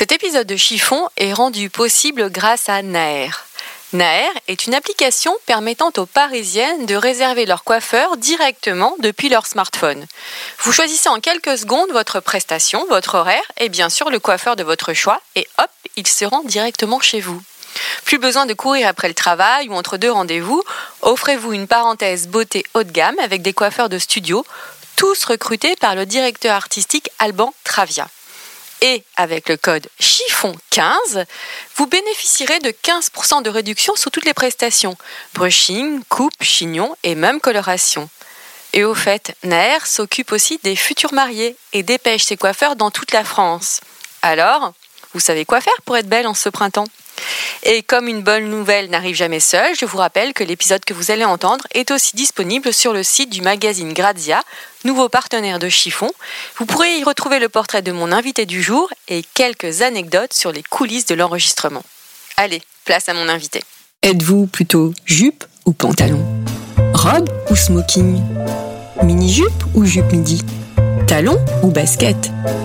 [0.00, 3.44] Cet épisode de Chiffon est rendu possible grâce à Naer.
[3.92, 10.06] Naer est une application permettant aux Parisiennes de réserver leur coiffeur directement depuis leur smartphone.
[10.60, 14.62] Vous choisissez en quelques secondes votre prestation, votre horaire et bien sûr le coiffeur de
[14.62, 17.42] votre choix et hop, il se rend directement chez vous.
[18.06, 20.62] Plus besoin de courir après le travail ou entre deux rendez-vous,
[21.02, 24.46] offrez-vous une parenthèse beauté haut de gamme avec des coiffeurs de studio,
[24.96, 28.08] tous recrutés par le directeur artistique Alban Travia.
[28.82, 31.26] Et avec le code chiffon15,
[31.76, 34.96] vous bénéficierez de 15% de réduction sur toutes les prestations
[35.34, 38.08] brushing, coupe, chignon et même coloration.
[38.72, 43.12] Et au fait, Naer s'occupe aussi des futurs mariés et dépêche ses coiffeurs dans toute
[43.12, 43.80] la France.
[44.22, 44.72] Alors,
[45.12, 46.86] vous savez quoi faire pour être belle en ce printemps?
[47.62, 51.10] Et comme une bonne nouvelle n'arrive jamais seule, je vous rappelle que l'épisode que vous
[51.10, 54.42] allez entendre est aussi disponible sur le site du magazine Grazia,
[54.84, 56.10] nouveau partenaire de Chiffon.
[56.56, 60.52] Vous pourrez y retrouver le portrait de mon invité du jour et quelques anecdotes sur
[60.52, 61.84] les coulisses de l'enregistrement.
[62.36, 63.62] Allez, place à mon invité.
[64.02, 66.24] Êtes-vous plutôt jupe ou pantalon?
[66.94, 68.22] Robe ou smoking?
[69.02, 70.42] Mini-jupe ou jupe midi?
[71.06, 72.16] Talon ou basket?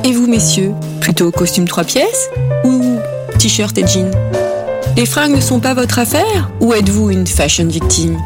[0.04, 2.30] Et vous, messieurs, plutôt costume trois pièces
[2.64, 3.00] ou
[3.38, 4.12] t-shirt et jean
[4.98, 8.18] Les fringues ne sont pas votre affaire ou êtes-vous une fashion victime?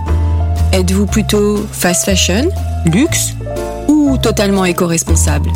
[0.71, 2.47] Êtes-vous plutôt fast fashion,
[2.85, 3.33] luxe
[3.87, 5.49] ou totalement éco-responsable?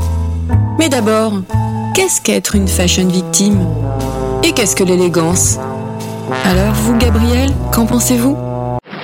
[0.79, 1.33] Mais d'abord,
[1.93, 3.63] qu'est-ce qu'être une fashion victime?
[4.43, 5.59] Et qu'est-ce que l'élégance?
[6.45, 8.35] Alors vous, Gabriel, qu'en pensez-vous?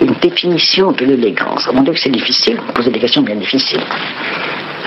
[0.02, 1.70] Une définition de l'élégance.
[1.72, 2.60] Mon Dieu, c'est difficile.
[2.66, 3.84] Vous posez des questions bien difficiles.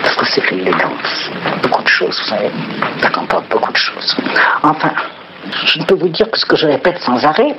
[0.03, 1.31] Parce que c'est que l'élégance
[1.63, 2.51] Beaucoup de choses, vous savez.
[3.01, 4.17] Ça comporte beaucoup de choses.
[4.65, 4.91] Enfin,
[5.67, 7.55] je ne peux vous dire que ce que je répète sans arrêt,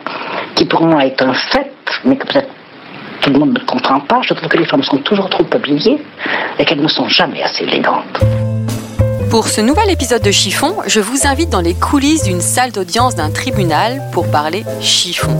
[0.56, 1.72] qui pour moi est un fait,
[2.06, 2.50] mais que peut-être
[3.22, 6.02] tout le monde ne comprend pas, je trouve que les femmes sont toujours trop habillées
[6.60, 8.20] et qu'elles ne sont jamais assez élégantes.
[9.30, 13.16] Pour ce nouvel épisode de Chiffon, je vous invite dans les coulisses d'une salle d'audience
[13.16, 15.36] d'un tribunal pour parler chiffon.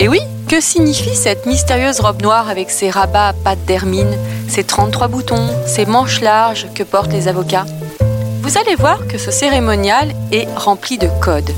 [0.00, 4.16] Et oui, que signifie cette mystérieuse robe noire avec ses rabats à pattes d'hermine,
[4.48, 7.66] ses 33 boutons, ses manches larges que portent les avocats?
[8.42, 11.50] Vous allez voir que ce cérémonial est rempli de codes.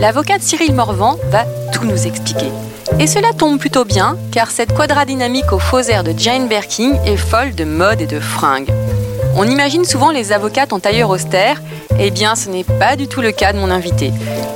[0.00, 2.50] L'avocat Cyril Morvan va tout nous expliquer.
[2.98, 7.18] Et cela tombe plutôt bien, car cette quadradynamique au faux air de Jane Birkin est
[7.18, 8.72] folle de mode et de fringues.
[9.36, 11.60] On imagine souvent les avocates en tailleur austère,
[11.98, 14.06] eh bien ce n'est pas du tout le cas de mon invité.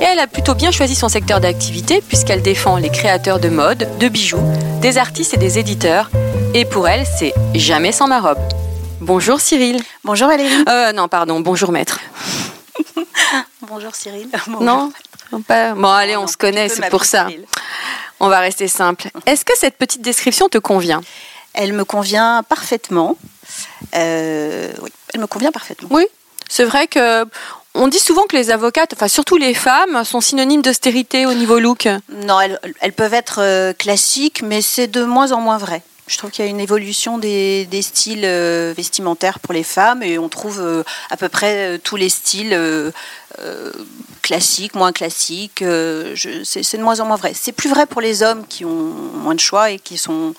[0.01, 3.87] Et elle a plutôt bien choisi son secteur d'activité puisqu'elle défend les créateurs de mode,
[3.99, 4.41] de bijoux,
[4.81, 6.09] des artistes et des éditeurs.
[6.55, 8.39] Et pour elle, c'est jamais sans ma robe.
[9.01, 9.81] Bonjour Cyril.
[10.03, 10.65] Bonjour Valérie.
[10.67, 11.99] Euh, non, pardon, bonjour maître.
[13.61, 14.27] bonjour Cyril.
[14.59, 14.91] non,
[15.47, 15.73] pas...
[15.75, 17.27] Bon, allez, on se connaît, c'est pour ça.
[18.19, 19.09] On va rester simple.
[19.27, 21.01] Est-ce que cette petite description te convient?
[21.53, 23.17] Elle me convient parfaitement.
[23.95, 25.89] Euh, oui, elle me convient parfaitement.
[25.91, 26.07] Oui,
[26.49, 27.25] c'est vrai que
[27.75, 31.59] on dit souvent que les avocates, enfin surtout les femmes, sont synonymes d'austérité au niveau
[31.59, 31.87] look.
[32.11, 35.83] Non, elles, elles peuvent être euh, classiques, mais c'est de moins en moins vrai.
[36.07, 40.17] Je trouve qu'il y a une évolution des, styles euh, vestimentaires pour les femmes et
[40.17, 42.57] on trouve euh, à peu près euh, tous les styles
[44.21, 45.63] classiques, moins classiques.
[46.43, 47.33] c'est de moins en moins vrai.
[47.35, 50.33] C'est plus vrai pour les hommes qui ont moins de choix et qui sont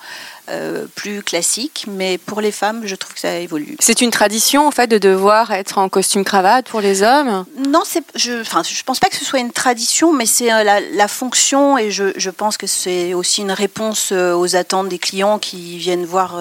[0.49, 3.75] euh, plus classique, mais pour les femmes, je trouve que ça évolue.
[3.79, 7.45] C'est une tradition en fait de devoir être en costume cravate pour les hommes?
[7.67, 10.79] Non, c'est, je, enfin, je pense pas que ce soit une tradition, mais c'est euh,
[10.91, 14.99] la, fonction et je, je pense que c'est aussi une réponse euh, aux attentes des
[14.99, 16.39] clients qui viennent voir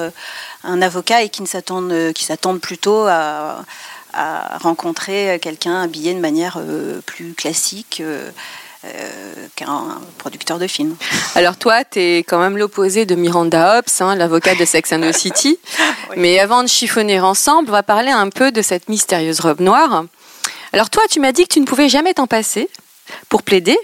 [0.64, 3.64] un avocat et qui ne s'attendent, qui s'attendent plutôt à,
[4.12, 6.60] à rencontrer quelqu'un habillé de manière
[7.06, 8.02] plus classique.
[8.84, 10.94] Euh, qu'un producteur de films.
[11.34, 15.00] Alors toi, tu es quand même l'opposé de Miranda Hobbs, hein, l'avocat de Sex and
[15.00, 15.58] the City.
[16.16, 20.04] Mais avant de chiffonner ensemble, on va parler un peu de cette mystérieuse robe noire.
[20.72, 22.70] Alors toi, tu m'as dit que tu ne pouvais jamais t'en passer
[23.28, 23.76] pour plaider,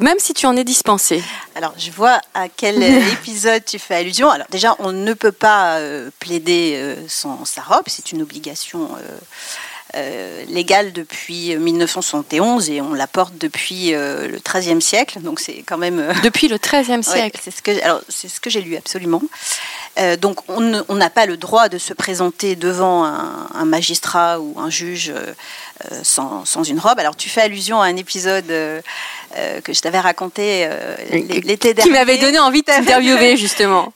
[0.00, 1.22] même si tu en es dispensé.
[1.54, 2.82] Alors, je vois à quel
[3.12, 4.30] épisode tu fais allusion.
[4.30, 8.88] Alors, déjà, on ne peut pas euh, plaider euh, sans sa robe, c'est une obligation
[8.96, 9.18] euh,
[10.48, 15.20] légale depuis 1971 et on la porte depuis euh, le XIIIe siècle.
[15.20, 17.40] Donc c'est quand même euh, depuis le XIIIe siècle.
[17.42, 19.22] c'est ce que alors c'est ce que j'ai lu absolument.
[20.20, 25.12] donc on n'a pas le droit de se présenter devant un, magistrat ou un juge
[26.02, 26.98] sans, sans, une robe.
[26.98, 30.68] Alors tu fais allusion à un épisode que je t'avais raconté
[31.10, 31.90] l'été dernier.
[31.90, 33.92] Qui m'avait donné envie de t'interviewer justement.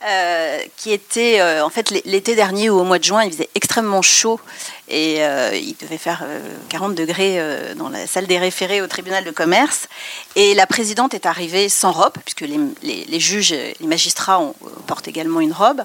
[0.77, 4.39] qui était en fait l'été dernier ou au mois de juin, il faisait extrêmement chaud
[4.87, 6.23] et euh, il devait faire
[6.69, 9.87] 40 euh, degrés euh, dans la salle des référés au tribunal de commerce.
[10.35, 12.45] Et la présidente est arrivée sans robe, puisque
[12.81, 14.41] les, juges, les magistrats
[14.85, 15.83] portent également une robe.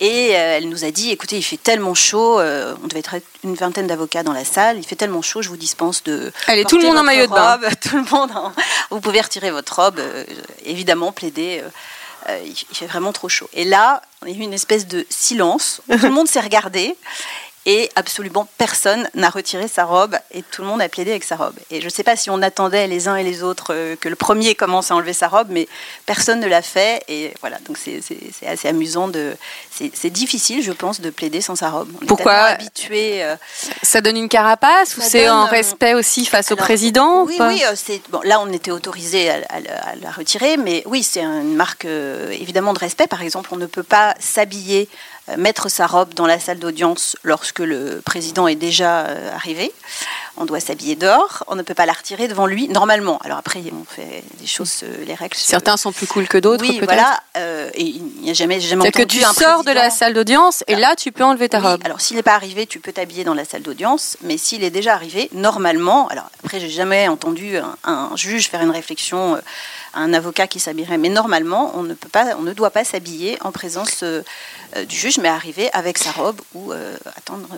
[0.00, 3.86] Et elle nous a dit, écoutez, il fait tellement chaud, on devait être une vingtaine
[3.86, 6.32] d'avocats dans la salle, il fait tellement chaud, je vous dispense de...
[6.48, 7.58] Allez, tout le monde en maillot de bain.
[7.80, 8.30] Tout le monde,
[8.90, 10.00] vous pouvez retirer votre robe,
[10.64, 11.62] évidemment, plaider.
[12.28, 13.48] il fait vraiment trop chaud.
[13.54, 15.80] Et là, on a eu une espèce de silence.
[15.90, 16.94] Tout le monde s'est regardé
[17.66, 21.34] et absolument personne n'a retiré sa robe et tout le monde a plaidé avec sa
[21.34, 21.54] robe.
[21.72, 24.08] Et je ne sais pas si on attendait les uns et les autres euh, que
[24.08, 25.66] le premier commence à enlever sa robe, mais
[26.06, 27.02] personne ne l'a fait.
[27.08, 28.00] Et voilà, donc c'est
[28.46, 29.08] assez amusant.
[29.08, 29.36] De,
[29.70, 31.90] c'est difficile, je pense, de plaider sans sa robe.
[32.00, 33.24] On Pourquoi habitué.
[33.24, 33.34] Euh,
[33.82, 37.62] ça donne une carapace ou c'est en euh, respect aussi face au président Oui, oui.
[37.74, 38.20] c'est bon.
[38.22, 39.40] Là, on était autorisé à,
[40.00, 43.08] la retirer, mais oui, c'est une marque évidemment de respect.
[43.08, 44.88] Par exemple, on ne peut pas s'habiller
[45.36, 49.72] mettre sa robe dans la salle d'audience lorsque le président est déjà euh, arrivé.
[50.36, 53.18] On doit s'habiller dehors, on ne peut pas la retirer devant lui normalement.
[53.24, 55.34] Alors après, on fait des choses, euh, les règles.
[55.36, 56.62] Certains sont plus cool que d'autres.
[56.62, 57.20] Oui, voilà.
[57.36, 60.62] Euh, et il n'y a jamais, jamais entendu que tu sors de la salle d'audience
[60.68, 61.80] et là, tu peux enlever ta robe.
[61.84, 64.70] Alors s'il n'est pas arrivé, tu peux t'habiller dans la salle d'audience, mais s'il est
[64.70, 69.38] déjà arrivé, normalement, alors après, j'ai jamais entendu un, juge faire une réflexion
[69.96, 70.98] un avocat qui s'habillerait.
[70.98, 74.22] Mais normalement, on ne, peut pas, on ne doit pas s'habiller en présence euh,
[74.76, 77.48] euh, du juge, mais arriver avec sa robe ou euh, attendre.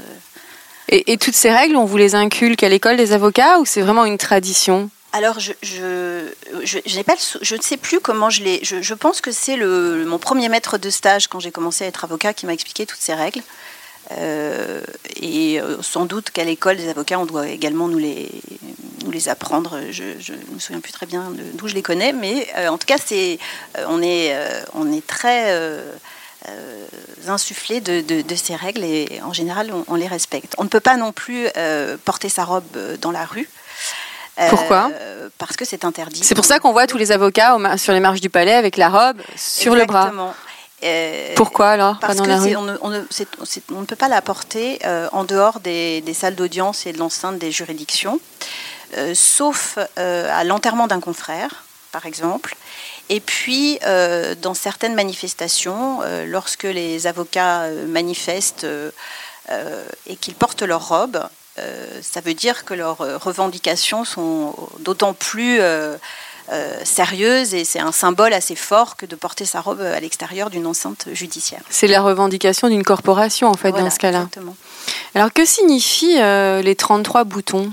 [0.91, 4.07] Et, toutes ces règles, on vous les inculque à l'école des avocats ou c'est vraiment
[4.07, 4.89] une tradition?
[5.13, 8.61] Alors, je, je, pas je ne sais plus comment je l'ai.
[8.63, 12.33] Je, pense que c'est mon premier maître de stage quand j'ai commencé à être avocat
[12.33, 13.43] qui m'a expliqué toutes ces règles.
[14.11, 18.31] Et sans doute qu'à l'école des avocats, on doit également nous les,
[19.05, 19.81] nous les apprendre.
[19.91, 22.87] Je ne me souviens plus très bien d'où je les connais, mais euh, en tout
[22.87, 23.39] cas, c'est,
[23.77, 25.57] euh, on, est, euh, on est très
[27.27, 30.55] insufflé de, de, ces règles et en général, on, les respecte.
[30.57, 31.49] On ne peut pas non plus
[32.05, 32.65] porter sa robe
[33.01, 33.49] dans la rue.
[34.49, 34.91] Pourquoi?
[35.37, 36.23] Parce que c'est interdit.
[36.23, 38.89] C'est pour ça qu'on voit tous les avocats sur les marches du palais avec la
[38.89, 40.13] robe sur le bras.
[41.37, 44.79] Pourquoi alors Parce qu'on ne, peut pas la porter
[45.13, 48.21] en dehors des, des salles d'audience et de l'enceinte des juridictions.
[48.97, 52.57] Euh, sauf euh, à l'enterrement d'un confrère, par exemple.
[53.11, 58.67] Et puis, euh, dans certaines manifestations, lorsque les avocats manifestent
[60.07, 61.23] et qu'ils portent leur robe,
[62.03, 65.61] ça veut dire que leurs revendications sont d'autant plus
[66.85, 70.67] sérieuses et c'est un symbole assez fort que de porter sa robe à l'extérieur d'une
[70.67, 71.61] enceinte judiciaire.
[71.69, 74.29] C'est la revendication d'une corporation, en fait, dans ce cas-là.
[75.15, 76.19] Alors, que signifient
[76.63, 77.71] les 33 boutons?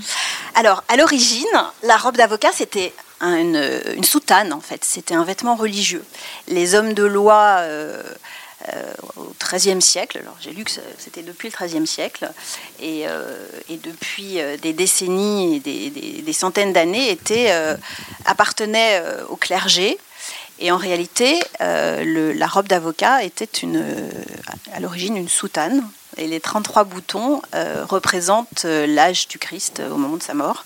[0.54, 1.46] Alors, à l'origine,
[1.82, 4.84] la robe d'avocat, c'était une, soutane, en fait.
[4.84, 6.04] C'était un vêtement religieux.
[6.48, 8.14] Les hommes de loi euh, euh,
[9.16, 12.30] au XIIIe siècle, alors j'ai lu que c'était depuis le XIIIe siècle,
[12.80, 15.90] et, euh, depuis des décennies et
[16.22, 17.52] des, centaines d'années, étaient,
[18.24, 19.98] appartenaient au clergé.
[20.58, 23.48] Et en réalité, la robe d'avocat était
[24.72, 29.90] à l'origine une soutane et les 33 boutons euh, représentent euh, l'âge du Christ euh,
[29.90, 30.64] au moment de sa mort.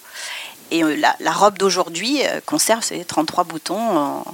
[0.71, 4.25] Et la, robe d'aujourd'hui conserve ces 33 boutons en,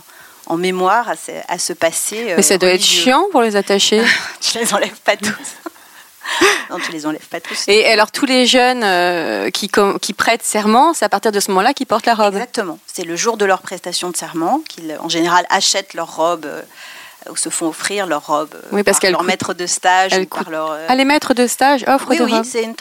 [0.56, 1.08] mémoire
[1.48, 2.34] à ce, passé.
[2.36, 4.02] Mais ça doit être chiant pour les attacher.
[4.40, 5.26] tu les enlèves pas tous.
[6.70, 7.64] non, tu les enlèves pas tous.
[7.66, 9.70] Et alors tous les jeunes qui,
[10.00, 12.34] qui prêtent serment, c'est à partir de ce moment-là qu'ils portent la robe.
[12.34, 12.78] Exactement.
[12.86, 16.64] C'est le jour de leur prestation de serment qu'ils, en général, achètent leur robe ou
[17.34, 20.12] se font offrir leur robe euh, oui, parce par leur maître de stage.
[20.12, 22.74] Ou par leur, euh, Ah, les maîtres de stage offrent oui, des oui, c'est une,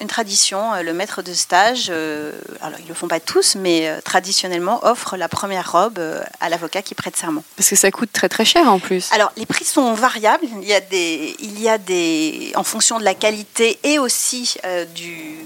[0.00, 0.74] une, tradition.
[0.74, 5.16] Euh, le maître de stage, alors ils ne le font pas tous, mais traditionnellement offre
[5.16, 6.00] la première robe
[6.40, 7.44] à l'avocat qui prête serment.
[7.56, 9.10] Parce que ça coûte très très cher en plus.
[9.12, 10.44] Alors les prix sont variables.
[10.60, 14.56] Il y a des, il y a des en fonction de la qualité et aussi
[14.94, 15.36] du,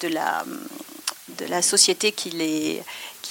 [0.00, 0.44] de la
[1.38, 2.82] de la société qui les,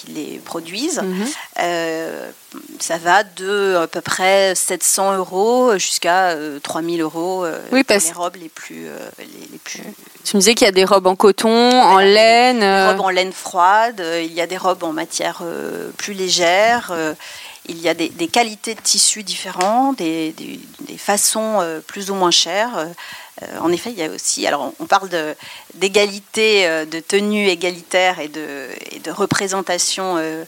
[0.10, 1.02] les produisent.
[1.02, 1.26] Mhm.
[1.60, 2.30] Euh,
[2.80, 8.12] ça va de à peu près 700 euros jusqu'à 3000 euh, euros euh, pour les
[8.14, 8.88] robes les plus,
[9.20, 9.82] les, plus.
[10.24, 12.60] Tu me disais qu'il y a des robes en coton, en laine.
[12.60, 14.02] Des robes en laine froide.
[14.20, 15.44] il y a des robes en matière
[15.98, 16.94] plus légère.
[17.68, 22.88] Il y a des, qualités de tissus différentes, des, des façons plus ou moins chères.
[23.44, 25.10] Euh, en effet, il y a aussi, alors on parle
[25.74, 28.70] d'égalité, euh, de, tenue égalitaire et de,
[29.04, 30.46] de représentation euh,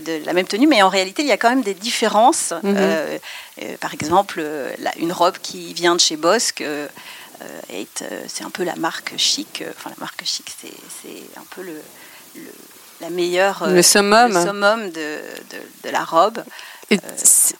[0.00, 2.54] de la même tenue, mais en réalité, il y a quand même des différences.
[2.62, 3.18] Mhm.
[3.80, 4.42] par exemple,
[4.98, 6.64] une robe qui vient de chez Bosque,
[7.68, 9.64] c'est un peu la marque chic.
[9.76, 11.82] Enfin, la marque chic, c'est un peu le,
[13.02, 15.18] la meilleure, le summum, summum de,
[15.84, 16.42] de, la robe.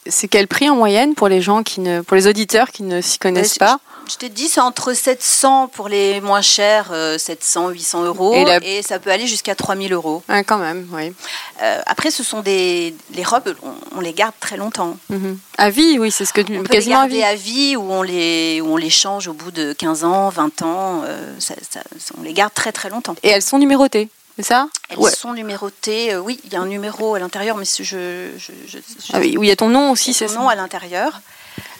[0.05, 3.01] C'est quel prix en moyenne pour les gens qui ne, pour les auditeurs qui ne
[3.01, 7.71] s'y connaissent pas je t'ai dit, c'est entre 700 pour les moins chers, 700, euh,
[7.71, 10.23] 800 euros, et, ça peut aller jusqu'à 3000 euros.
[10.27, 11.13] Ah, quand même, oui.
[11.61, 13.55] Euh, après, ce sont des les robes,
[13.95, 14.97] on, les garde très longtemps.
[15.09, 15.37] Mhm.
[15.57, 17.33] À vie, oui, c'est ce que tu on peut quasiment les à vie.
[17.33, 20.61] à vie ou on les où on les change au bout de 15 ans, 20
[20.61, 21.03] ans.
[21.05, 21.81] euh, ça- ça-
[22.17, 23.15] on les garde très très longtemps.
[23.23, 24.67] Et elles sont numérotées, c'est ça?
[24.89, 25.11] Elles Ouais.
[25.11, 26.13] sont numérotées.
[26.13, 28.77] euh, oui, il y a un numéro à l'intérieur, mais je, je, je,
[29.13, 31.21] Ah oui, il y a ton nom aussi, c'est ça nom à l'intérieur.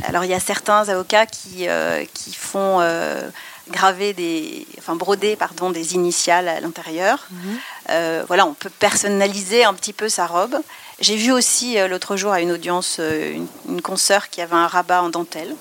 [0.04, 3.28] Alors il y a certains avocats qui, euh, qui font euh,
[3.70, 7.26] graver des, enfin broder pardon des initiales à l'intérieur.
[7.32, 7.60] Mhm.
[7.90, 10.56] Euh, voilà, on peut personnaliser un petit peu sa robe.
[11.00, 15.02] J'ai vu aussi l'autre jour à une audience une, une consoeur qui avait un rabat
[15.02, 15.56] en dentelle.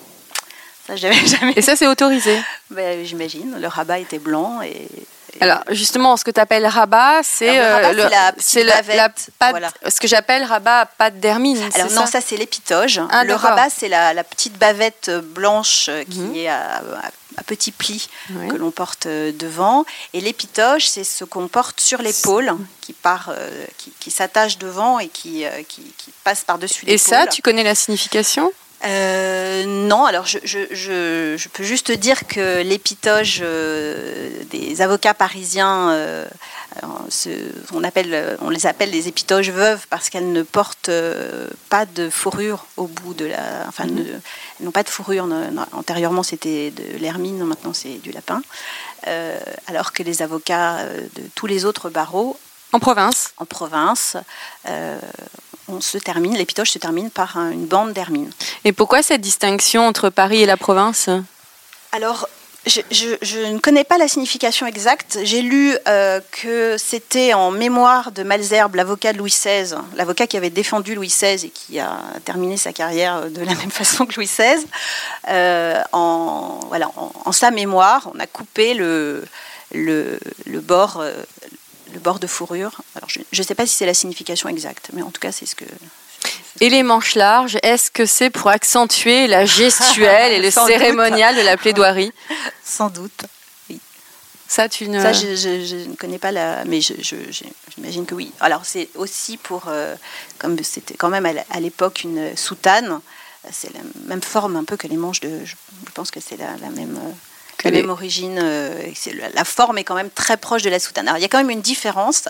[0.87, 1.17] Ça jamais.
[1.57, 2.39] Et ça, c'est autorisé?
[2.71, 3.57] Ben, J'imagine.
[3.61, 4.89] Le rabat était blanc et.
[5.41, 7.93] Alors, justement, ce que tu appelles rabat, c'est euh,
[8.39, 9.71] c'est la pâte- voilà.
[9.89, 11.59] ce que j'appelle rabat à pâte d'hermine.
[11.75, 13.01] Alors non, ça ça, c'est l'épitoge.
[13.11, 16.37] Ah, le rabat, c'est la, la petite bavette blanche qui Mhm.
[16.37, 18.11] est à, à- à petits plis
[18.51, 19.87] que l'on porte euh, devant.
[20.13, 24.99] Et l'épitoge, c'est ce qu'on porte sur l'épaule, qui part, euh, qui, qui s'attache devant
[24.99, 26.95] et qui, euh, qui, qui passe par-dessus l'épaule.
[26.95, 28.53] Et ça, tu connais la signification?
[28.85, 35.15] Euh, non, alors je, je- je- je peux juste dire que l'épitoge euh, des avocats
[35.15, 36.27] parisiens, euh,
[37.09, 37.29] ce-
[37.73, 40.91] on, appelle, on les appelle les épitoges veuves parce qu'elles ne portent
[41.69, 43.67] pas de fourrure au bout de la.
[43.69, 44.21] Enfin, ne- elles
[44.65, 45.29] n'ont pas de fourrure.
[45.73, 48.43] Antérieurement, c'était de l'hermine, maintenant, c'est du lapin.
[49.69, 52.37] Alors que les avocats de tous les autres barreaux
[52.73, 54.17] En province en province,
[55.69, 58.31] on se termine, l'épitoge se termine par un- une bande d'hermine.
[58.65, 61.09] Et pourquoi cette distinction entre Paris et la province?
[61.93, 62.29] Alors,
[62.67, 65.19] je, je- je ne connais pas la signification exacte.
[65.25, 70.37] J'ai lu euh, que c'était en mémoire de Malzerbe, l'avocat de Louis XVI, l'avocat qui
[70.37, 74.15] avait défendu Louis XVI et qui a terminé sa carrière de la même façon que
[74.15, 74.65] Louis XVI.
[75.29, 79.25] Euh, en, voilà, en, en sa mémoire, on a coupé le,
[79.73, 81.03] le, le bord.
[81.93, 82.81] Le bord de fourrure.
[82.97, 85.47] Alors, je ne sais pas si c'est la signification exacte, mais en tout cas, c'est
[85.47, 85.65] ce que.
[86.61, 90.67] Et les manches larges, est-ce que c'est pour accentuer la gestuelle et le doute.
[90.67, 92.13] cérémonial de la plaidoirie?
[92.65, 93.25] Sans doute.
[94.49, 95.01] Ça, tu ne...
[95.01, 96.65] Ça, je, je- je ne connais pas la.
[96.67, 98.33] Mais j'imagine que oui.
[98.41, 99.65] Alors, c'est aussi pour.
[99.69, 99.97] euh,
[100.39, 103.01] comme c'était quand même à l'époque une soutane,
[103.51, 105.43] c'est la même forme un peu que les manches de.
[105.47, 105.55] Je,
[105.95, 106.97] pense que c'est la, la même.
[106.99, 107.11] euh,
[107.65, 110.79] la les- même origine, euh, la, la forme est quand même très proche de la
[110.79, 111.09] soutane.
[111.09, 112.29] Alors il y a quand même une différence,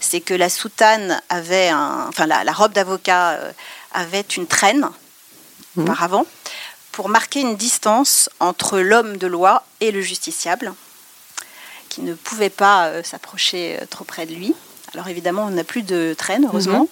[0.00, 3.52] c'est que la soutane avait un, enfin la, la robe d'avocat euh,
[3.92, 4.88] avait une traîne
[5.76, 5.84] Mhm.
[5.84, 6.26] auparavant
[6.90, 10.74] pour marquer une distance entre l'homme de loi et le justiciable
[11.88, 14.52] qui ne pouvait pas euh, s'approcher euh, trop près de lui.
[14.94, 16.88] Alors évidemment, on n'a plus de traîne, heureusement.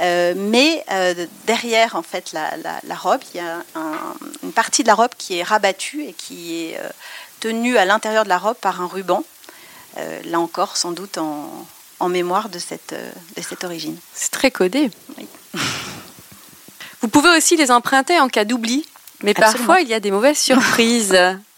[0.00, 4.52] Euh, mais euh, derrière, en fait, la, la- la robe, il y a un- une
[4.52, 6.88] partie de la robe qui est rabattue et qui est euh,
[7.40, 9.24] tenue à l'intérieur de la robe par un ruban.
[10.24, 11.48] Là encore, sans doute en,
[12.00, 12.94] en mémoire de cette,
[13.36, 13.96] de cette origine.
[14.12, 14.90] C'est très codé.
[15.16, 15.28] Oui.
[17.00, 18.84] Vous pouvez aussi les emprunter en cas d'oubli,
[19.22, 19.52] mais Absolument.
[19.56, 21.16] parfois il y a des mauvaises surprises.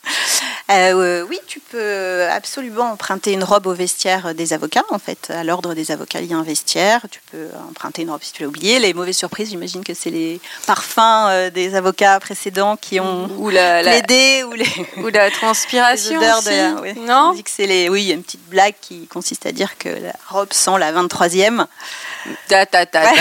[0.69, 4.85] Euh, oui, tu peux absolument emprunter une robe au vestiaire des avocats.
[4.91, 7.03] En fait, à l'ordre des avocats, il y a un vestiaire.
[7.11, 8.79] Tu peux emprunter une robe si tu l'as oublié.
[8.81, 13.49] Les mauvaises surprises, j'imagine que c'est les parfums euh, des avocats précédents qui ont ou
[13.51, 16.49] la, ou les, ou la transpiration aussi.
[16.49, 16.81] de.
[16.81, 16.95] oui.
[17.01, 17.89] Non On dit que c'est les.
[17.89, 20.79] Oui, il y a une petite blague qui consiste à dire que la robe sent
[20.81, 21.67] la 23e.
[22.49, 23.13] Ta, ta, ta, ta.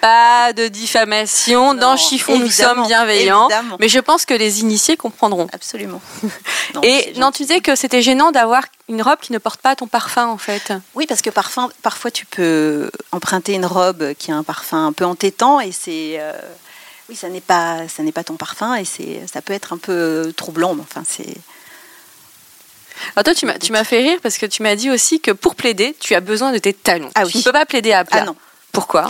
[0.00, 1.74] Pas de diffamation.
[1.74, 3.48] Dans Chiffon, nous sommes bienveillants.
[3.48, 3.76] évidemment.
[3.80, 5.48] Mais je pense que les initiés comprendront.
[5.52, 6.00] Absolument.
[6.74, 9.76] Non, Et non, tu disais que c'était gênant d'avoir une robe qui ne porte pas
[9.76, 10.72] ton parfum, en fait.
[10.94, 14.92] Oui, parce que parfois, parfois tu peux emprunter une robe qui a un parfum un
[14.92, 16.32] peu entêtant et c'est euh,
[17.10, 19.78] oui, ça n'est pas ça n'est pas ton parfum et c'est ça peut être un
[19.78, 20.74] peu troublant.
[20.74, 21.34] mais Enfin, c'est
[23.14, 25.30] Alors toi, tu m'as, tu m'as fait rire parce que tu m'as dit aussi que
[25.32, 27.10] pour plaider, tu as besoin de tes talons.
[27.14, 27.38] Ah Tu oui.
[27.38, 28.20] ne peux pas plaider à plat.
[28.22, 28.36] ah non.
[28.74, 29.08] Pourquoi?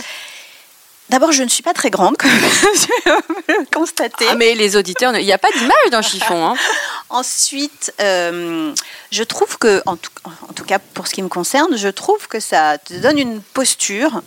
[1.09, 2.31] D'abord, je ne suis pas très grande, comme
[3.47, 4.25] peux le constater.
[4.29, 6.47] ah, Mais les auditeurs, il n'y a pas d'image dans Chiffon.
[6.47, 6.55] Hein.
[7.09, 8.73] Ensuite, euh,
[9.11, 12.27] je trouve que, en tout, en tout cas pour ce qui me concerne, je trouve
[12.27, 14.21] que ça te donne une posture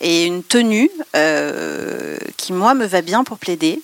[0.00, 3.82] et une tenue euh, qui, moi, me va bien pour plaider.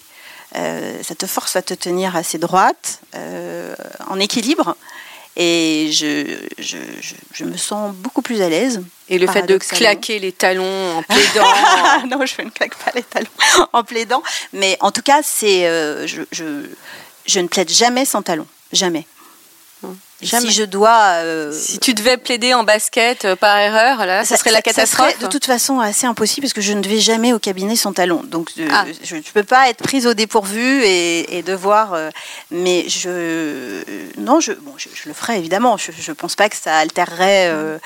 [0.56, 3.00] Euh, ça te force à te tenir assez droite,
[4.08, 4.74] en équilibre.
[5.40, 8.82] Et je, je, je, je me sens beaucoup plus à l'aise.
[9.08, 11.46] Et le fait de claquer les talons en plaidant.
[12.08, 13.28] Non, je ne claque pas les talons
[13.72, 14.22] en plaidant.
[14.52, 16.66] Mais en tout cas, c'est, euh, je, je,
[17.26, 18.48] je ne plaide jamais sans talons.
[18.72, 19.06] Jamais.
[20.20, 20.48] Jamais.
[20.48, 20.98] Si je dois.
[21.22, 24.62] euh, si tu devais plaider en basket euh, par erreur, là, ça, serait la ça
[24.62, 25.10] catastrophe.
[25.12, 27.92] serait de toute façon assez impossible parce que je ne vais jamais au cabinet sans
[27.92, 28.22] talons.
[28.24, 28.84] Donc euh, Ah.
[29.04, 31.96] je ne peux pas être prise au dépourvu et, et devoir.
[32.50, 33.84] mais je.
[34.18, 35.76] Non, je, bon, je, je le ferai évidemment.
[35.76, 37.48] Je ne pense pas que ça altérerait.
[37.50, 37.78] euh,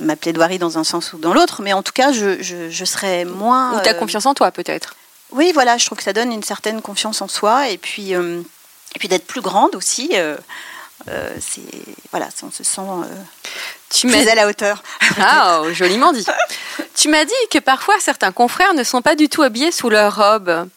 [0.00, 3.24] ma plaidoirie dans un sens ou dans l'autre, mais en tout cas, je, je, serais
[3.24, 3.78] moins.
[3.78, 4.96] Ou tu as confiance en toi, peut-être
[5.30, 8.98] Oui, voilà, je trouve que ça donne une certaine confiance en soi, et puis, et
[8.98, 10.10] puis d'être plus grande aussi.
[11.40, 11.60] C'est
[12.10, 12.80] voilà, on se sent
[13.90, 14.82] tu plus à la hauteur.
[15.18, 16.24] Ah, oh, joliment dit.
[16.94, 20.16] tu m'as dit que parfois certains confrères ne sont pas du tout habillés sous leur
[20.16, 20.68] robe.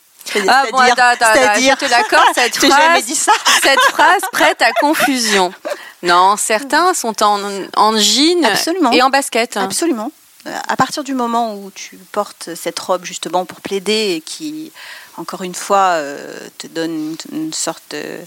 [0.48, 3.32] Ah bon, attends, attends, je te l'accorde, cette phrase, dit ça.
[3.62, 5.54] cette phrase prête à confusion.
[6.04, 7.40] Non, certains sont en,
[7.76, 8.46] en jean
[8.92, 9.58] et en basket.
[9.58, 10.12] Absolument.
[10.48, 14.72] Euh, à partir du moment où tu portes cette robe justement pour plaider et qui,
[15.18, 18.24] encore une fois, euh, te donne une, sorte de euh,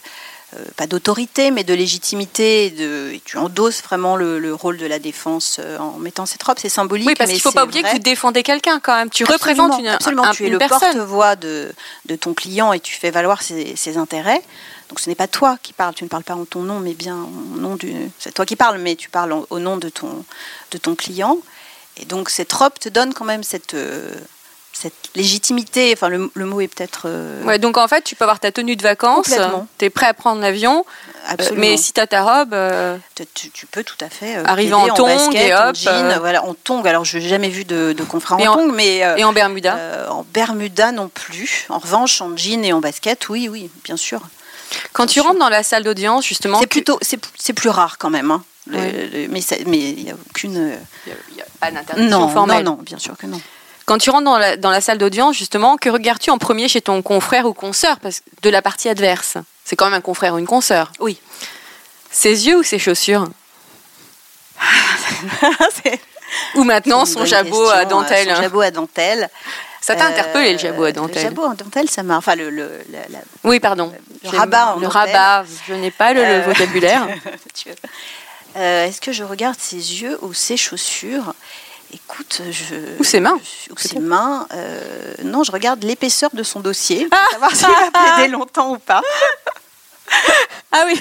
[0.77, 2.67] pas d'autorité, mais de légitimité.
[2.67, 6.57] Et, de, tu endosses vraiment le, rôle de la défense euh, en mettant cette robe.
[6.59, 7.07] C'est symbolique.
[7.07, 9.11] Oui, parce qu'il ne faut pas oublier que tu défendais quelqu'un quand même.
[9.11, 10.31] Tu représentes une, absolument.
[10.33, 11.73] tu es le porte-voix de,
[12.07, 14.43] de, ton client et tu fais valoir ses, intérêts.
[14.89, 16.95] Donc ce n'est pas toi qui parles, tu ne parles pas en ton nom, mais
[16.95, 17.95] bien au nom du.
[18.19, 20.25] C'est toi qui parles, mais tu parles au nom de ton,
[20.71, 21.39] de ton client.
[22.01, 24.15] Et donc cette robe te donne quand même cette, euh,
[24.81, 27.03] cette légitimité, enfin le, mot est peut-être...
[27.07, 29.33] Euh, ouais, donc en fait, tu peux avoir ta tenue de vacances,
[29.79, 30.85] tu es prêt à prendre l'avion,
[31.31, 32.55] euh, mais si tu as ta robe...
[32.55, 32.97] Euh,
[33.35, 34.37] tu, peux tout à fait...
[34.37, 35.61] arriver en tongs et hop...
[35.71, 38.73] En jean, voilà, en tongs, alors je n'ai jamais vu de, de confrères en, tongs,
[38.73, 38.99] mais...
[39.17, 41.67] et en Bermuda En Bermuda non plus.
[41.71, 44.21] En revanche, en jean et en basket, oui, oui, bien sûr.
[44.93, 46.61] Quand tu rentres dans la salle d'audience, justement...
[46.61, 47.01] C'est plutôt...
[47.03, 48.45] C'est plus rare quand même, hein.
[48.69, 50.79] mais il n'y a aucune...
[51.07, 52.65] Il n'y a, pas d'interdiction formelle.
[52.65, 53.41] Non, non, bien sûr que non.
[53.89, 57.47] Quand tu rentres dans la, salle d'audience, justement, que regardes-tu en premier chez ton confrère
[57.47, 57.97] ou consoeur?
[58.43, 60.93] De la partie adverse C'est quand même un confrère ou une consoeur.
[61.01, 61.19] Oui.
[62.11, 63.27] Ses yeux ou ses chaussures?
[66.57, 68.29] Ou maintenant son jabot à dentelle.
[68.29, 69.31] Son jabot à dentelle.
[69.81, 72.19] Ça t'a interpellé le jabot à dentelle Le jabot à dentelle, ça m'a.
[72.19, 72.71] Enfin, le, le
[73.45, 73.91] oui, pardon.
[74.23, 77.09] Le, rabat en Le rabat, je n'ai pas le, euh, vocabulaire.
[78.57, 81.35] Euh, est-ce que je regarde ses yeux ou ses chaussures?
[81.93, 82.75] Écoute, je.
[82.99, 83.41] Ou ses mains.
[83.71, 84.47] ou ses mains.
[84.53, 88.75] Euh, non, je regarde l'épaisseur de son dossier pour ah savoir s'il va plaider longtemps
[88.75, 89.01] ou pas.
[90.73, 91.01] ah oui.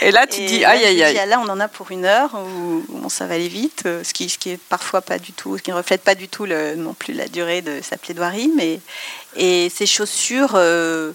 [0.00, 1.28] Et là, tu dis, aïe, aïe, aïe.
[1.28, 4.30] Là, on en a pour une heure où, ça va aller vite, euh, ce qui,
[4.30, 6.74] ce qui est parfois pas du tout, ce qui ne reflète pas du tout le,
[6.74, 8.50] non plus la durée de sa plaidoirie.
[8.56, 8.80] Mais,
[9.36, 11.12] et ses chaussures, euh,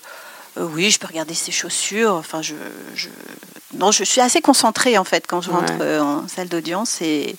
[0.55, 2.13] oui, je peux regarder ses chaussures.
[2.13, 2.53] Enfin, je,
[2.93, 3.09] je,
[3.73, 7.35] non, je suis assez concentrée en fait quand je rentre en salle d'audience et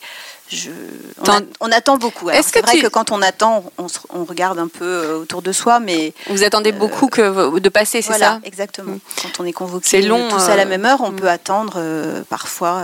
[1.61, 2.31] on, attend beaucoup.
[2.43, 6.13] C'est vrai que quand on attend, on, regarde un peu euh, autour de soi, mais
[6.29, 8.41] vous attendez euh, beaucoup que de passer, c'est ça?
[8.45, 8.93] Exactement.
[8.93, 9.01] Mm.
[9.23, 11.17] Quand on est convoqué long, tous à la euh, même heure, on mm.
[11.17, 11.83] peut attendre
[12.29, 12.83] parfois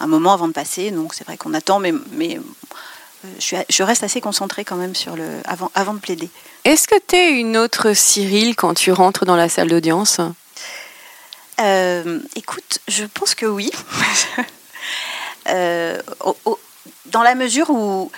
[0.00, 0.90] un moment avant de passer.
[0.90, 2.40] Donc c'est vrai qu'on attend, mais, mais
[3.38, 6.28] je, reste assez concentrée quand même sur le avant, avant de plaider.
[6.64, 10.20] Est-ce que tu es une autre Cyril quand tu rentres dans la salle d'audience?
[12.34, 13.70] Écoute, je pense que oui.
[17.12, 18.10] dans la mesure où,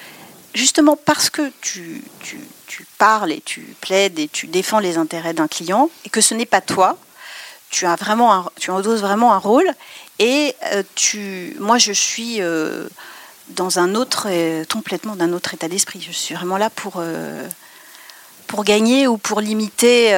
[0.54, 2.38] justement, parce que tu, tu,
[2.96, 6.46] parles et tu plaides et tu défends les intérêts d'un client, et que ce n'est
[6.46, 6.96] pas toi,
[7.70, 9.68] tu as vraiment un, tu endosses vraiment un rôle.
[10.20, 12.86] Et euh, tu, moi, je suis euh,
[13.48, 16.00] dans un autre, euh, complètement d'un autre état d'esprit.
[16.00, 17.02] Je suis vraiment là pour
[18.46, 20.10] pour gagner ou pour limiter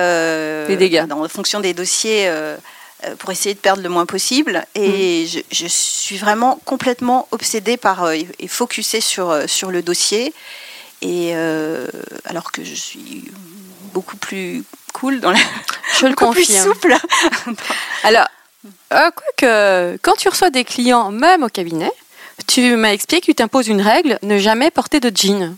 [0.68, 2.28] les dégâts en fonction des dossiers
[3.18, 4.64] pour essayer de perdre le moins possible.
[4.74, 5.40] Et mm.
[5.50, 10.32] je, suis vraiment complètement obsédée par euh, et focusée sur, euh, sur le dossier.
[11.02, 11.34] Et
[12.24, 13.24] alors que je suis
[13.92, 15.38] beaucoup plus cool dans la.
[16.00, 16.34] Je le confirme.
[16.34, 16.96] plus souple.
[18.02, 18.26] alors,
[18.90, 21.92] quoi que, quand tu reçois des clients, même au cabinet,
[22.46, 25.56] tu m'as expliqué que tu t'imposes une règle ne jamais porter de jean.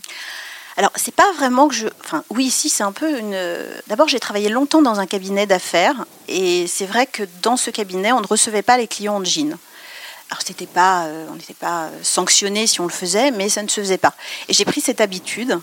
[0.79, 1.87] Alors, c'est pas vraiment que je.
[2.05, 3.37] Enfin, oui, ici, c'est un peu une.
[3.87, 8.13] D'abord, j'ai travaillé longtemps dans un cabinet d'affaires et c'est vrai que dans ce cabinet,
[8.13, 9.57] on ne recevait pas les clients en jean.
[10.31, 10.41] Alors,
[10.73, 13.97] pas, euh, on n'était pas sanctionné si on le faisait, mais ça ne se faisait
[13.97, 14.13] pas.
[14.47, 15.59] Et j'ai pris cette habitude.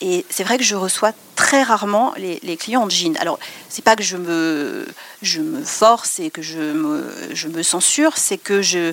[0.00, 3.16] Et c'est vrai que je reçois très rarement les, clients en jean.
[3.18, 4.86] Alors, c'est pas que je me,
[5.22, 8.92] je me force et que je me, je me censure, c'est que je,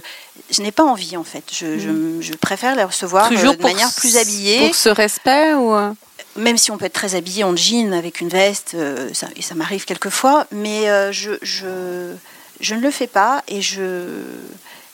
[0.50, 1.44] je n'ai pas envie en fait.
[1.52, 2.38] Je, je, mm.
[2.42, 4.66] préfère les recevoir euh, de manière plus habillée.
[4.66, 5.92] Pour ce respect ou euh?
[6.38, 9.42] Même si on peut être très habillé en jean avec une veste, euh, ça, et
[9.42, 12.14] ça m'arrive quelquefois, mais je, je,
[12.60, 14.08] je, ne le fais pas et je,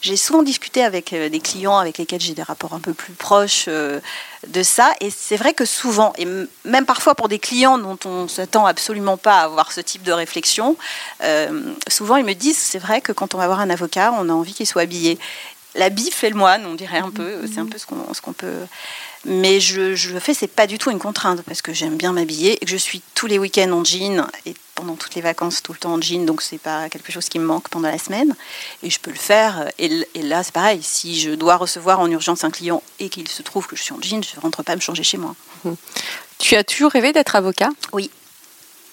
[0.01, 3.69] j'ai souvent discuté avec des clients avec lesquels j'ai des rapports un peu plus proches
[4.47, 4.93] de ça.
[4.99, 6.27] Et c'est vrai que souvent, et
[6.65, 10.03] même parfois pour des clients dont on ne s'attend absolument pas à avoir ce type
[10.03, 10.77] de réflexion,
[11.23, 14.29] euh, souvent ils me disent c'est vrai que quand on va voir un avocat, on
[14.29, 15.17] a envie qu'il soit habillé.
[15.75, 17.47] L'habit fait le moine, on dirait un peu.
[17.47, 18.65] C'est un peu ce qu'on qu'on peut.
[19.23, 22.11] Mais je, je le fais, c'est pas du tout une contrainte parce que j'aime bien
[22.11, 24.27] m'habiller et que je suis tous les week-ends en jean.
[24.45, 27.30] Et pendant toutes les vacances, tout le temps en jean, donc c'est pas quelque chose
[27.30, 28.36] qui me manque pendant la semaine.
[28.82, 29.70] Et je peux le faire.
[29.78, 29.89] Et,
[30.24, 30.82] là, c'est pareil.
[30.82, 33.94] Si je dois recevoir en urgence un client et qu'il se trouve que je suis
[33.94, 35.36] en jean, je ne rentre pas me changer chez moi.
[35.65, 35.74] Mmh.
[36.39, 37.70] Tu as toujours rêvé d'être avocat?
[37.94, 38.10] Oui.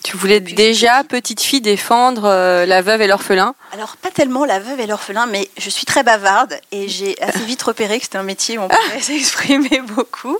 [0.04, 3.54] Tu voulais déjà, petite fille, défendre euh, la veuve et l'orphelin?
[3.72, 7.44] Alors, pas tellement la veuve et l'orphelin, mais je suis très bavarde et j'ai assez
[7.46, 10.38] vite repéré que c'était un métier où on pouvait s'exprimer beaucoup.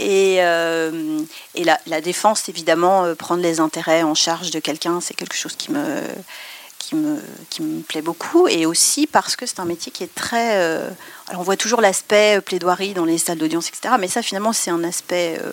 [0.00, 1.20] Et, euh,
[1.54, 5.70] la, défense, évidemment, euh, prendre les intérêts en charge de quelqu'un, c'est quelque chose qui
[5.72, 6.00] me,
[7.86, 8.48] plaît beaucoup.
[8.48, 10.56] Et aussi parce que c'est un métier qui est très...
[11.28, 13.94] alors, on voit toujours l'aspect plaidoirie dans les salles d'audience, etc.
[14.00, 15.52] Mais ça, finalement, c'est un aspect euh,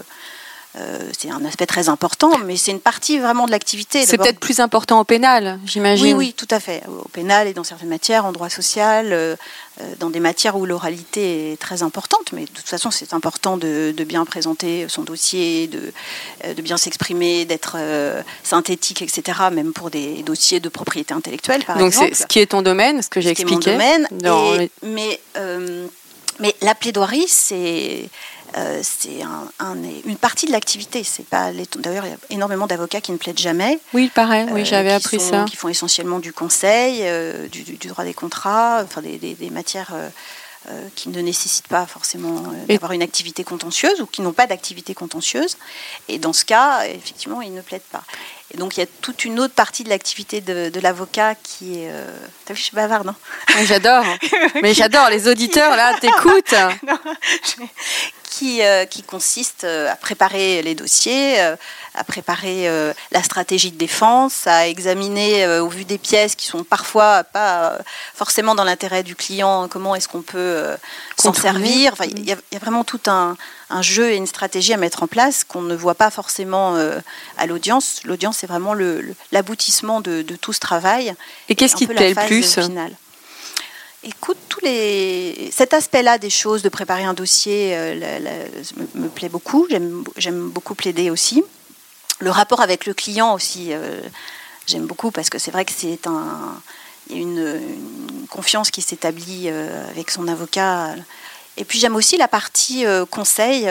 [1.17, 4.05] c'est un aspect très important, mais c'est une partie vraiment de l'activité.
[4.05, 6.05] C'est peut-être plus important au pénal, j'imagine.
[6.05, 6.83] Oui, oui, tout à fait.
[6.87, 9.35] Au pénal et dans certaines matières, en droit social, euh,
[9.81, 13.57] euh, dans des matières où l'oralité est très importante, mais de toute façon, c'est important
[13.57, 15.91] de, bien présenter son dossier, de,
[16.53, 17.77] de bien s'exprimer, d'être
[18.43, 22.09] synthétique, etc., même pour des dossiers de propriété intellectuelle, par Donc exemple.
[22.09, 23.71] Donc, ce qui est ton domaine, ce que j'ai expliqué.
[23.71, 24.07] Mon domaine.
[24.83, 25.19] mais,
[26.39, 28.09] mais la plaidoirie, c'est
[28.55, 29.21] euh, c'est
[30.05, 31.03] une partie de l'activité.
[31.03, 33.79] C'est pas d'ailleurs il y a énormément d'avocats qui ne plaident jamais.
[33.93, 34.47] Oui, pareil.
[34.51, 35.45] Oui, euh, j'avais appris ça.
[35.49, 39.93] Qui font essentiellement du conseil, euh, du, droit des contrats, enfin des, matières.
[40.95, 45.57] qui ne nécessitent pas forcément d'avoir une activité contentieuse ou qui n'ont pas d'activité contentieuse.
[46.09, 48.03] Et dans ce cas, effectivement, ils ne plaident pas.
[48.53, 51.91] Et donc il y a toute une autre partie de l'activité de, l'avocat qui est.
[52.45, 53.15] T'as vu, je suis bavarde, non
[53.55, 54.03] oui, J'adore.
[54.61, 55.09] Mais j'adore.
[55.09, 56.55] Les auditeurs là t'écoutent.
[58.37, 61.55] qui, euh, qui consiste euh, à préparer les dossiers, euh,
[61.95, 62.69] à préparer
[63.11, 67.79] la stratégie de défense, à examiner au vu des pièces qui sont parfois pas
[68.13, 70.63] forcément dans l'intérêt du client, comment est-ce qu'on peut
[71.19, 71.95] s'en servir.
[72.05, 73.35] Il y, a vraiment tout un,
[73.71, 76.75] un, jeu et une stratégie à mettre en place qu'on ne voit pas forcément
[77.39, 78.01] à l'audience.
[78.03, 78.75] L'audience, c'est vraiment
[79.31, 81.15] l'aboutissement de, de, tout ce travail.
[81.49, 82.59] Et qu'est-ce qui te plaît le plus?
[84.03, 85.49] Écoute, tous les...
[85.51, 88.19] cet aspect-là des choses, de préparer un dossier, euh,
[88.95, 89.67] me, plaît beaucoup.
[89.69, 91.43] J'aime beaucoup plaider aussi.
[92.19, 94.01] Le rapport avec le client aussi, euh,
[94.65, 96.61] j'aime beaucoup parce que c'est vrai que c'est un,
[97.09, 97.59] une,
[98.29, 100.95] confiance qui s'établit euh, avec son avocat.
[101.57, 103.67] Et puis j'aime aussi la partie conseil,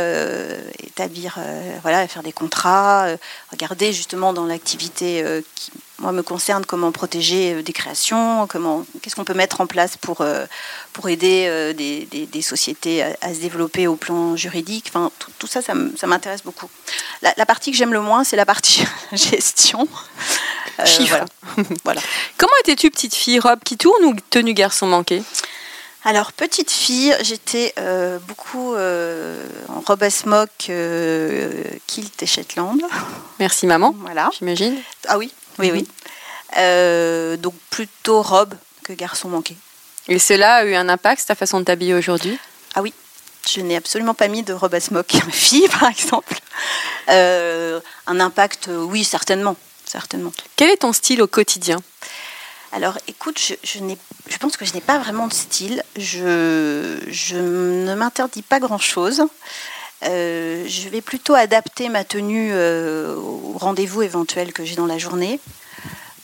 [0.83, 1.39] établir,
[1.83, 3.09] voilà, faire des contrats,
[3.53, 9.17] regarder justement dans l'activité qui moi, me concerne comment protéger euh, des créations, comment, qu'est-ce
[9.17, 10.45] qu'on peut mettre en place pour, euh,
[10.93, 14.87] pour aider euh, des, des, sociétés à, se développer au plan juridique.
[14.89, 16.69] Enfin, tout, ça, ça m'intéresse beaucoup.
[17.23, 19.89] La, partie que j'aime le moins, c'est la partie gestion.
[20.85, 21.25] Chiffres.
[21.85, 22.03] Voilà.
[22.37, 25.23] Comment étais-tu petite fille Robe qui tourne ou tenue garçon manqué?
[26.09, 27.75] Alors, petite fille, j'étais
[28.27, 30.51] beaucoup en robe à smock,
[31.87, 32.81] kilt et Shetland.
[33.39, 34.31] Merci maman, voilà.
[34.39, 34.77] j'imagine.
[35.09, 35.87] Ah oui, oui, oui.
[36.57, 39.57] Euh, donc plutôt robe que garçon manqué.
[40.09, 42.39] Et cela a eu un impact ta façon de t'habiller aujourd'hui?
[42.75, 42.95] Ah oui.
[43.49, 46.39] Je n'ai absolument pas mis de robe à smock à ma fille, par exemple.
[47.09, 50.33] Euh, un impact, oui, certainement, certainement.
[50.57, 51.81] Quel est ton style au quotidien?
[52.77, 55.83] Alors, écoute, je, pense que je n'ai pas vraiment de style.
[55.97, 59.25] Je, je ne m'interdis pas grand-chose.
[60.05, 64.99] Euh, je vais plutôt adapter ma tenue euh, au rendez-vous éventuel que j'ai dans la
[64.99, 65.41] journée.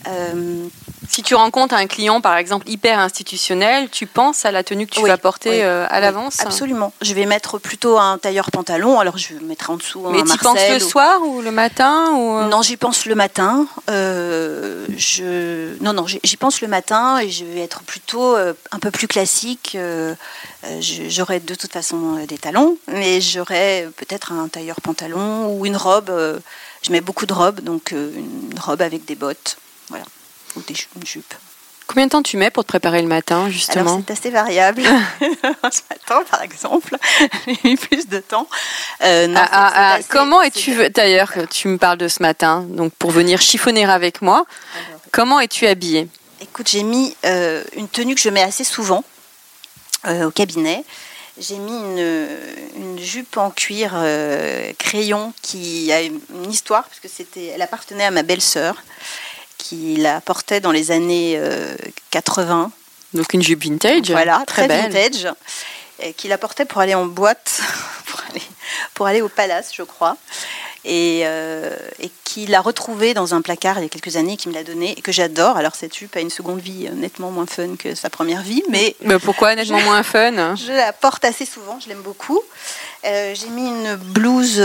[0.09, 0.67] Euh,
[1.09, 4.95] si tu rencontres un client, par exemple, hyper institutionnel, tu penses à la tenue que
[4.95, 6.93] tu vas porter à l'avance Absolument.
[7.03, 8.99] Je vais mettre plutôt un tailleur pantalon.
[8.99, 12.43] Alors, je mettrai en dessous Mais tu penses le soir ou le matin ou...
[12.49, 13.67] Non, j'y pense le matin.
[13.89, 15.83] je...
[15.83, 19.77] Non, non, j'y pense le matin et je vais être plutôt un peu plus classique.
[20.65, 25.67] Euh, j'aurais de toute façon euh, des talons, mais j'aurais peut-être un tailleur pantalon ou
[25.67, 26.11] une robe.
[26.11, 26.39] Euh,
[26.83, 29.57] je mets beaucoup de robes, donc une robe avec des bottes,
[29.93, 30.07] voilà,
[30.57, 31.35] ou des, une jupe.
[31.87, 34.03] Combien de temps tu mets pour te préparer le matin, justement?
[34.07, 34.83] C'est assez variable.
[35.21, 36.97] Ce matin, par exemple,
[37.47, 38.49] j'ai mis plus de temps.
[39.01, 43.41] Ah, ah, ah, comment es-tu, d'ailleurs, tu me parles de ce matin, donc pour venir
[43.41, 44.47] chiffonner avec moi,
[45.11, 46.09] comment es-tu habillée?
[46.41, 47.15] Écoute, j'ai mis
[47.77, 49.05] une tenue que je mets assez souvent,
[50.07, 50.85] euh, au cabinet.
[51.39, 57.47] J'ai mis une, jupe en cuir euh, crayon qui a une histoire, parce que c'était,
[57.47, 58.83] elle appartenait à ma belle-sœur,
[59.63, 61.41] qui la portait dans les années
[62.11, 62.71] 80.
[62.73, 65.29] Euh, Donc une jupe vintage Voilà, très, vintage.
[66.01, 67.61] Et qui la portait pour aller en boîte,
[68.07, 68.43] pour aller,
[68.95, 70.17] pour aller au palace, je crois
[70.85, 74.49] et, euh, et qui l'a retrouvé dans un placard il y a quelques années, qui
[74.49, 75.57] me l'a donné et que j'adore.
[75.57, 78.63] Alors cette jupe a une seconde vie euh, nettement moins fun que sa première vie,
[78.69, 82.41] mais, mais pourquoi nettement moins fun Je la porte assez souvent, je l'aime beaucoup.
[83.05, 84.61] Euh, j'ai mis une blouse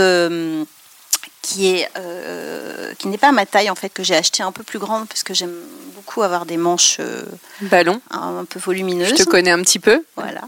[1.42, 4.62] qui est euh, qui n'est pas ma taille en fait que j'ai acheté un peu
[4.62, 5.54] plus grande parce que j'aime
[5.94, 7.22] beaucoup avoir des manches euh,
[7.62, 8.00] Ballon.
[8.10, 9.08] un, un peu volumineuses.
[9.10, 10.04] Je te connais un petit peu.
[10.16, 10.42] Voilà.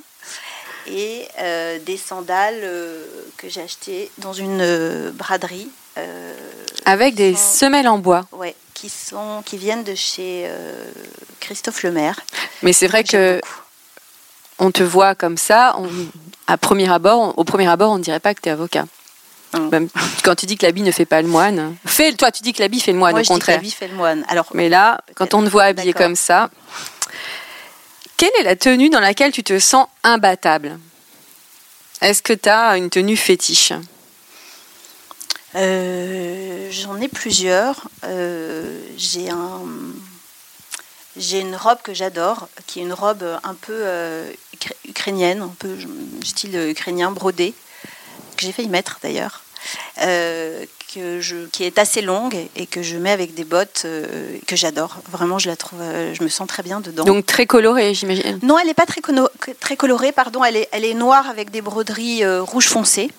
[0.86, 3.04] Et euh, des sandales euh,
[3.36, 5.68] que j'ai achetées dans une braderie.
[6.86, 8.26] Avec des sont- semelles en bois.
[8.32, 10.48] ouais, qui sont qui viennent de chez
[11.40, 12.18] Christophe Lemaire.
[12.62, 13.48] Mais c'est vrai que beaucoup.
[14.60, 15.88] on te voit comme ça, on-
[16.46, 18.86] à premier abord, au premier abord, on ne dirait pas que tu es avocat.
[19.72, 19.88] Même
[20.22, 21.74] quand tu dis que l'habit ne fait pas le moine.
[21.84, 23.54] Fais, toi, tu dis que l'habit fait le moine, Moi, au je dis que la
[23.54, 23.60] contraire.
[23.60, 24.24] vie fait le moine.
[24.28, 26.50] Alors, Mais là, quand on te voit habillé comme ça,
[28.16, 30.78] quelle est la tenue dans laquelle tu te sens imbattable?
[32.00, 33.72] Est-ce que tu as une tenue fétiche?
[35.56, 37.88] Euh, J'en ai plusieurs.
[38.04, 39.62] Euh, j'ai un,
[41.16, 45.54] j'ai une robe que j'adore, qui est une robe un peu euh, ukra- ukrainienne, un
[45.58, 45.76] peu
[46.24, 47.52] style ukrainien brodé,
[48.40, 49.42] que j'ai failli mettre d'ailleurs,
[50.02, 54.06] euh, que je, qui est assez longue et que je mets avec des bottes euh,
[54.46, 54.96] que j'adore.
[55.10, 57.04] Vraiment, je la trouve, euh, je me sens très bien dedans.
[57.04, 58.40] Donc très colorée, j'imagine.
[58.42, 59.00] Non, elle n'est pas très,
[59.60, 60.42] très colorée, pardon.
[60.42, 63.10] Elle est, elle est noire avec des broderies rouge foncé.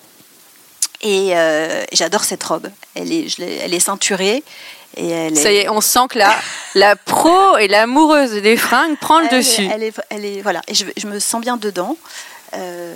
[1.04, 1.32] Et
[1.92, 2.68] j'adore cette robe.
[2.94, 4.42] Elle est, je elle est ceinturée.
[4.96, 6.36] Et elle Ça y est, on sent que la,
[6.74, 9.68] la pro et l'amoureuse des fringues prend le elle est- dessus.
[9.72, 10.60] Elle est, elle est- voilà.
[10.68, 11.96] Et je, je me sens bien dedans.
[12.54, 12.94] Euh,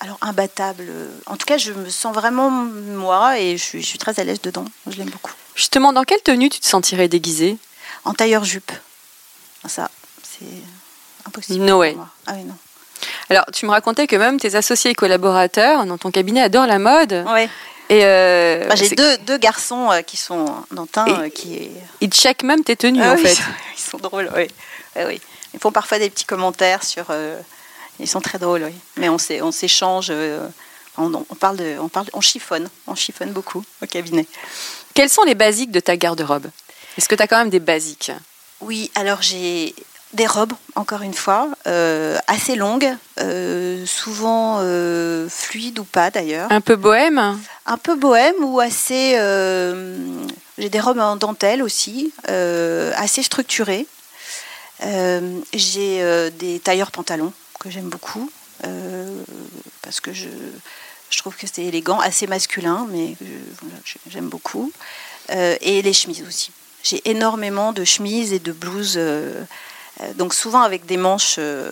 [0.00, 0.84] alors imbattable.
[0.88, 4.18] euh, En tout cas, je me sens vraiment moi et je suis, je suis très
[4.20, 4.64] à l'aise dedans.
[4.86, 5.32] Je l'aime beaucoup.
[5.54, 7.56] Justement, dans quelle tenue tu te sentirais déguisée?
[8.04, 8.70] En tailleur jupe.
[9.66, 9.90] Ça,
[10.22, 10.46] c'est
[11.26, 11.64] impossible.
[11.64, 11.94] No pour way.
[11.94, 12.08] moi.
[12.26, 12.54] Ah oui, non.
[13.30, 16.78] Alors, tu me racontais que même tes associés et collaborateurs dans ton cabinet adorent la
[16.78, 17.24] mode.
[17.28, 17.48] Ouais.
[17.90, 20.46] Et euh, Bah, J'ai deux, deux garçons euh, qui sont
[21.06, 23.42] Et- euh, qui est ils checkent même tes tenues, Ah en oui, fait.
[23.76, 24.46] Ils sont, drôles, oui.
[24.96, 25.20] Oui.
[25.54, 27.06] Ils font parfois des petits commentaires sur.
[28.00, 28.74] Ils sont très drôles, oui.
[28.96, 30.08] Mais on s'é- on s'échange.
[30.10, 30.46] euh,
[30.96, 34.26] on, on parle de, on parle, on chiffonne, on chiffonne beaucoup au cabinet.
[34.94, 36.46] Quels sont les basiques de ta garde-robe?
[36.96, 38.10] Est-ce que tu as quand même des basiques?
[38.60, 39.74] Oui, alors j'ai
[40.14, 46.50] des robes, encore une fois, euh, assez longues, euh, souvent euh, fluides ou pas d'ailleurs.
[46.50, 47.38] Un peu bohème?
[47.66, 49.12] Un peu bohème ou assez.
[50.58, 53.86] j'ai des robes en dentelle aussi, assez structurées.
[55.52, 58.30] J'ai des tailleurs pantalons que j'aime beaucoup
[58.64, 59.22] euh,
[59.82, 60.28] parce que je,
[61.10, 63.14] je trouve que c'est élégant, assez masculin, mais
[63.84, 64.72] je- que j'aime beaucoup.
[65.30, 66.50] Euh, et les chemises aussi.
[66.82, 69.42] J'ai énormément de chemises et de blouses, euh,
[70.00, 71.70] euh, donc souvent avec des manches euh,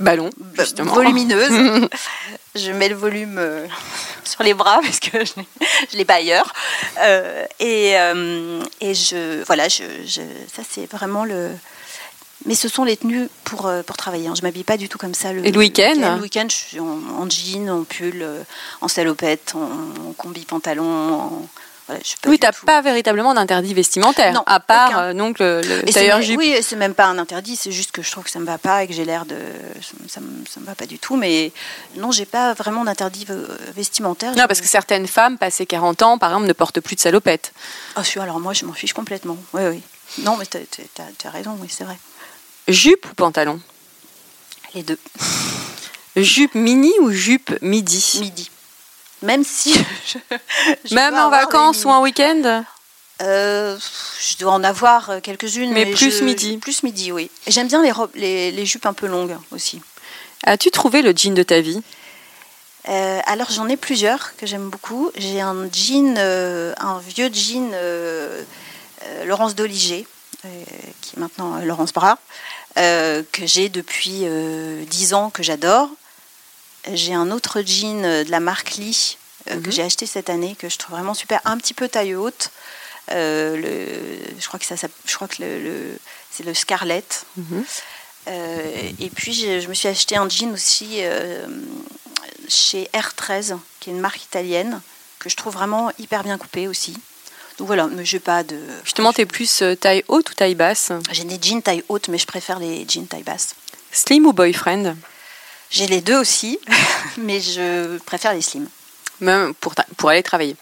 [0.00, 0.94] Ballon, bah, justement.
[0.94, 1.88] volumineuse.
[2.54, 3.66] je mets le volume euh,
[4.24, 6.52] sur les bras parce que je ne l'ai pas ailleurs.
[6.98, 10.22] Euh, et, euh, et je, voilà, je, je-
[10.54, 11.50] ça c'est vraiment le.
[12.46, 14.28] Mais ce sont les tenues pour, euh, pour travailler.
[14.28, 14.34] hein.
[14.36, 15.30] Je m'habille pas du tout comme ça.
[15.32, 18.42] Et le week-end Le week-end, je suis en, en jean, en pull, euh,
[18.80, 20.84] en salopette, en, en combi pantalon.
[20.84, 21.48] en-
[21.88, 25.12] voilà, je suis pas Oui, tu n'as pas véritablement d'interdit vestimentaire, Non, à part euh,
[25.14, 26.38] donc le, le tailleur jupe.
[26.38, 28.56] Oui, c'est même pas un interdit, c'est juste que je trouve que ça me va
[28.56, 29.36] pas et que j'ai l'air de.
[30.08, 31.50] Ça me, ça me va pas du tout, mais
[31.96, 33.26] non, j'ai pas vraiment d'interdit
[33.74, 34.30] vestimentaire.
[34.36, 37.52] Non, parce que certaines femmes, passées 40 ans, par exemple, ne portent plus de salopette.
[37.96, 39.36] Ah, si, alors moi, je m'en fiche complètement.
[39.52, 39.82] Oui, oui.
[40.18, 40.58] Non, mais tu
[41.26, 41.96] as, raison, oui, c'est vrai.
[42.68, 43.60] Jupe ou pantalon?
[44.74, 44.98] Les deux.
[46.16, 48.18] Jupe mini ou jupe midi?
[48.20, 48.50] Midi.
[49.22, 49.72] Même si.
[50.06, 50.18] je-
[50.84, 52.64] je Même en vacances ou en week-end?
[53.20, 53.78] Euh,
[54.20, 55.72] je dois en avoir euh, quelques-unes.
[55.72, 56.56] Mais plus je- midi.
[56.58, 57.30] Plus midi, oui.
[57.46, 59.80] J'aime bien les, robes, les, les jupes un peu longues aussi.
[60.44, 61.80] As-tu trouvé le jean de ta vie?
[62.88, 65.12] Euh, alors j'en ai plusieurs que j'aime beaucoup.
[65.14, 67.70] J'ai un jean, euh, un vieux jean
[69.24, 70.06] Laurence Doliger,
[71.00, 72.18] qui est maintenant euh, Laurence Bras,
[72.78, 75.88] euh, que j'ai depuis euh, 10 ans, que j'adore.
[76.92, 79.16] J'ai un autre jean euh, de la marque Lee
[79.50, 79.72] euh, que Mhm.
[79.72, 82.50] j'ai acheté cette année, que je trouve vraiment super, un petit peu taille haute.
[83.10, 85.98] Euh, le, je crois que ça, s'app- je crois que le, le-
[86.30, 87.24] c'est le Scarlett.
[87.36, 87.64] Mhm.
[88.28, 91.46] Euh, et puis je me suis acheté un jean aussi euh,
[92.48, 94.80] chez R13, qui est une marque italienne,
[95.18, 96.96] que je trouve vraiment hyper bien coupé aussi.
[97.62, 98.58] Donc voilà, mais j'ai pas de.
[98.82, 100.90] Justement, tu es plus euh, taille haute ou taille basse?
[101.12, 103.54] J'ai des jeans taille haute, mais je préfère les jeans taille basse.
[103.92, 104.96] Slim ou boyfriend?
[105.70, 106.58] J'ai les deux aussi,
[107.18, 108.66] mais je préfère les slim.
[109.20, 110.56] Même pour, ta- pour aller travailler?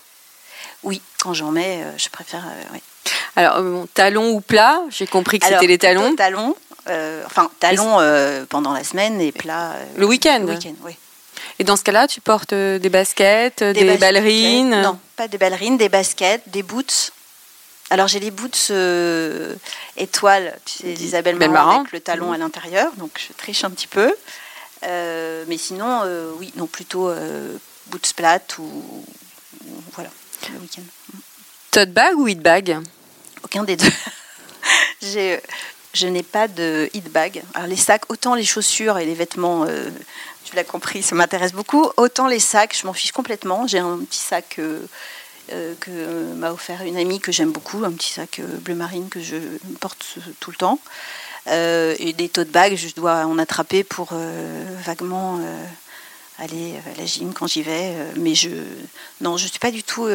[0.82, 2.44] Oui, quand j'en mets, euh, je préfère.
[2.44, 2.80] euh, oui.
[3.34, 6.14] Alors, bon, talons ou plat J'ai compris que c'était les talons.
[6.16, 6.54] Talons,
[6.90, 9.70] euh, enfin talons euh, pendant la semaine et plats.
[9.72, 10.92] euh, Le week-end Le week-end, oui.
[11.60, 15.36] Et dans ce cas-là, tu portes euh, des baskets, euh, des, ballerines Non, pas des
[15.36, 17.12] ballerines, des baskets, des boots.
[17.90, 19.54] Alors j'ai les boots euh,
[19.98, 21.80] étoiles, tu sais, d'Isabelle Belle Marant, Marant.
[21.80, 24.14] avec le talon à l'intérieur, donc je triche un petit peu.
[24.84, 27.54] Euh, mais sinon, euh, oui, non, plutôt euh,
[27.88, 29.04] boots plates ou,
[29.92, 30.08] voilà,
[30.50, 30.82] le week-end.
[31.72, 32.78] Tote bag ou hit bag?
[33.44, 33.92] Aucun des deux.
[35.92, 37.42] Je n'ai pas de hit bag.
[37.54, 39.90] Alors les sacs, autant les chaussures et les vêtements, euh,
[40.50, 41.88] tu l'as compris, ça m'intéresse beaucoup.
[41.96, 43.66] Autant les sacs, je m'en fiche complètement.
[43.66, 44.80] J'ai un petit sac euh,
[45.52, 49.08] euh, que m'a offert une amie que j'aime beaucoup, un petit sac euh, bleu marine
[49.08, 49.36] que je
[49.80, 50.78] porte tout le temps.
[51.46, 55.40] Euh, et des tote bags, je dois en attraper pour euh, vaguement
[56.38, 57.94] aller à la gym quand j'y vais.
[58.16, 58.48] mais je,
[59.20, 60.08] non, je suis pas du tout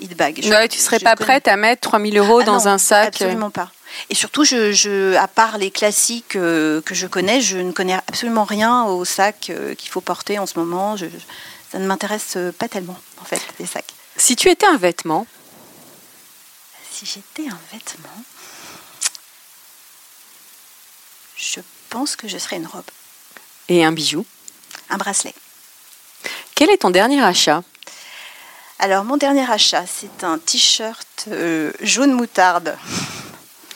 [0.00, 0.40] hit bag.
[0.42, 2.78] Je- Ouais, tu serais pas connais- prête à mettre 3000 euros ah dans non, un
[2.78, 3.70] sac Absolument pas.
[4.10, 7.94] Et surtout, je, je, à part les classiques euh, que je connais, je ne connais
[7.94, 10.96] absolument rien aux sacs euh, qu'il faut porter en ce moment.
[10.96, 11.06] Je-
[11.70, 13.92] ça ne m'intéresse euh, pas tellement, en fait, les sacs.
[14.16, 15.26] Si tu étais un vêtement,
[16.92, 18.22] Si j'étais un vêtement,
[21.36, 22.84] je pense que je serais une robe,
[23.68, 24.24] et un bijou,
[24.90, 25.34] un bracelet.
[26.54, 27.62] quel est ton dernier achat?
[28.78, 32.76] Alors, mon dernier achat, c'est un t-shirt euh, jaune moutarde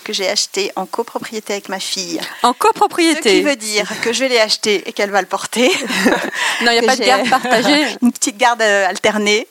[0.09, 2.19] que j'ai acheté en copropriété avec ma fille.
[2.43, 3.43] En Ce qui copropriété.
[3.43, 5.69] veut dire que je l'ai acheté et qu'elle va le porter.
[6.63, 7.87] Non, il n'y a pas de garde partagée.
[8.03, 9.47] une petite garde euh, alternée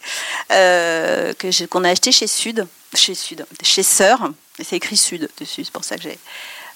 [0.51, 4.31] euh, que qu'on a acheté chez Sud, chez Sud, chez Sœur.
[4.61, 6.17] C'est écrit Sud dessus, c'est pour ça que j'ai.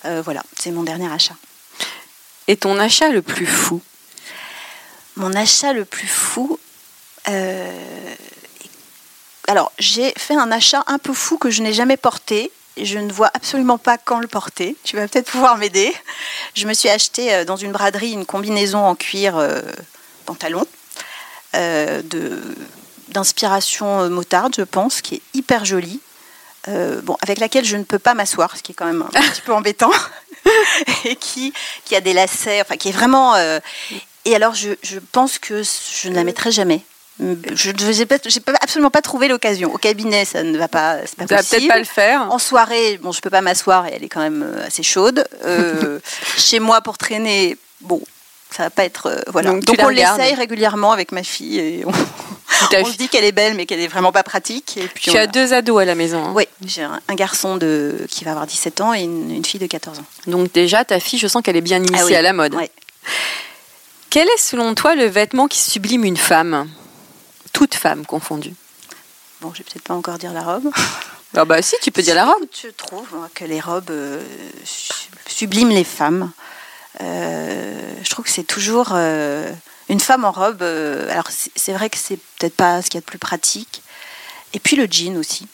[0.06, 1.36] euh, voilà, c'est mon dernier achat.
[2.48, 3.82] Et ton achat le plus fou?
[5.16, 6.60] Mon achat le plus fou.
[7.30, 8.16] euh,
[9.48, 12.52] alors, j'ai fait un achat un peu fou que je n'ai jamais porté.
[12.86, 14.76] Je ne vois absolument pas quand le porter.
[14.84, 15.94] Tu vas peut-être pouvoir m'aider.
[16.56, 19.62] Je me suis acheté euh, dans une braderie une combinaison en cuir euh,
[20.26, 20.66] pantalon
[21.56, 22.02] euh,
[23.10, 26.00] d'inspiration motarde, je pense, qui est hyper jolie.
[26.68, 29.22] Euh, bon, avec laquelle je ne peux pas m'asseoir, ce qui est quand même un
[29.32, 29.92] petit peu embêtant,
[31.06, 31.54] et qui,
[31.86, 33.36] qui a des lacets, enfin qui est vraiment.
[34.26, 36.84] et alors, je, je pense que je ne la mettrai jamais.
[37.20, 39.72] Je n'ai absolument pas trouvé l'occasion.
[39.74, 41.68] Au cabinet, ça ne va pas, c'est pas vas peut-être possible.
[41.68, 42.32] pas le faire.
[42.32, 45.26] En soirée, bon, je peux pas m'asseoir et elle est quand même euh, assez chaude.
[45.46, 46.00] Euh,
[46.38, 48.02] chez moi, pour traîner, bon,
[48.50, 49.08] ça va pas être.
[49.08, 49.52] euh, voilà.
[49.52, 51.92] Donc, on l'essaye régulièrement avec ma fille et on,
[52.82, 54.78] on se dit qu'elle est belle, mais qu'elle est vraiment pas pratique.
[54.78, 56.24] Et puis Tu as deux ados à la maison.
[56.26, 56.32] hein.
[56.36, 59.60] Oui, j'ai un, un garçon de, qui va avoir 17 ans et une, une fille
[59.60, 60.06] de 14 ans.
[60.28, 62.16] Donc déjà, ta fille, je sens qu'elle est bien initiée Ah oui.
[62.16, 62.56] à la mode.
[62.56, 62.72] Ouais.
[64.10, 66.70] Quel est selon toi le vêtement qui sublime une femme?
[67.54, 68.54] Toute femme confondue.
[69.42, 70.70] Bon, je vais peut-être pas encore dire la robe.
[71.34, 72.44] Ah bah si, tu peux dire la robe.
[72.62, 74.22] Je trouve moi, que les robes euh,
[74.66, 74.92] su-
[75.26, 76.30] subliment les femmes.
[77.00, 79.50] Euh, je trouve que c'est toujours euh,
[79.88, 80.62] une femme en robe.
[80.62, 83.82] alors c'est c'est vrai que c'est peut-être pas ce qu'il y a de plus pratique.
[84.54, 85.48] Et puis le jean aussi.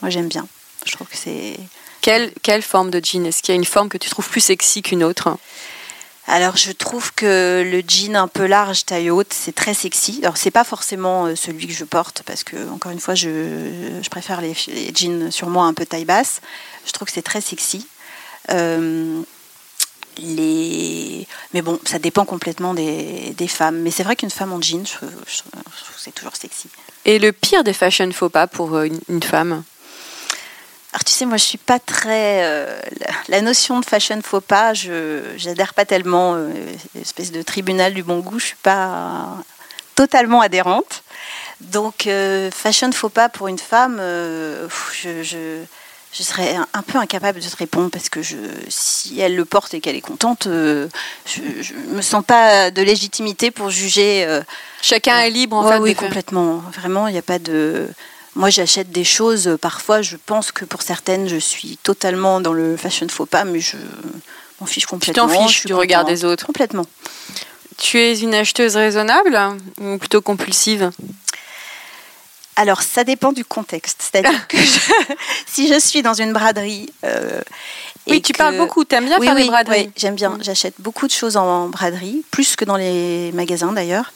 [0.00, 0.48] Moi j'aime bien.
[0.86, 1.58] Je trouve que c'est.
[2.00, 3.26] Quelle, quelle forme de jean?
[3.26, 5.36] Est-ce qu'il y a une forme que tu trouves plus sexy qu'une autre?
[6.32, 10.20] Alors je trouve que le jean un peu large, taille haute, c'est très sexy.
[10.22, 14.08] Alors c'est pas forcément euh, celui que je porte parce que encore une fois je,
[14.10, 14.54] préfère les,
[14.94, 16.40] jeans sur moi un peu taille basse.
[16.86, 17.84] Je trouve que c'est très sexy.
[18.50, 19.22] Euh.
[20.22, 23.80] Mais bon, ça dépend complètement des, femmes.
[23.80, 24.86] Mais c'est vrai qu'une femme en jean,
[25.96, 26.68] c'est toujours sexy.
[27.06, 29.64] Et le pire des fashion faux pas pour euh, une femme?
[30.92, 32.80] Alors tu sais, moi je suis pas très euh,
[33.28, 36.50] la, notion de fashion faux pas, je j'adhère pas tellement euh,
[37.00, 39.36] espèce de tribunal du bon goût, je suis pas
[39.94, 41.04] totalement adhérente.
[41.60, 45.62] Donc euh, fashion faux pas pour une femme, euh, je, je
[46.12, 48.34] je serais un, peu incapable de te répondre parce que je,
[48.68, 50.88] si elle le porte et qu'elle est contente, je,
[51.24, 54.26] je me sens pas de légitimité pour juger.
[54.82, 55.78] Chacun est libre en Ouais, fait.
[55.78, 56.64] oui, complètement.
[56.72, 57.86] Vraiment, il n'y a pas de.
[58.36, 59.48] Moi, j'achète des choses.
[59.48, 63.44] euh, Parfois, je pense que pour certaines, je suis totalement dans le fashion faux pas,
[63.44, 63.76] mais je
[64.60, 65.28] m'en fiche complètement.
[65.28, 66.46] fiches Je suis du regard des autres.
[66.46, 66.86] Complètement.
[67.76, 69.38] Tu es une acheteuse raisonnable
[69.80, 70.90] ou plutôt compulsive?
[72.56, 74.02] Alors, ça dépend du contexte.
[74.12, 74.78] C'est-à-dire que je-
[75.46, 76.92] si je suis dans une braderie.
[77.04, 77.40] euh,
[78.06, 79.80] Oui, et tu que- parles beaucoup, t'aimes bien oui, faire oui, des braderies.
[79.86, 80.36] oui, j'aime bien.
[80.42, 84.12] J'achète beaucoup de choses en braderie, plus que dans les magasins d'ailleurs.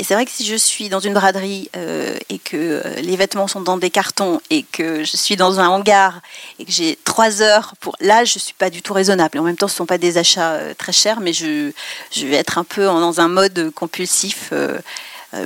[0.00, 3.16] Et c'est vrai que si je suis dans une braderie euh, et que euh, les
[3.16, 6.20] vêtements sont dans des cartons et que je suis dans un hangar
[6.60, 7.96] et que j'ai trois heures pour...
[8.00, 9.38] Là, je suis pas du tout raisonnable.
[9.38, 11.72] En même temps, ce ne sont pas des achats euh, très chers, mais je,
[12.12, 14.78] je vais être un peu dans un mode compulsif, euh,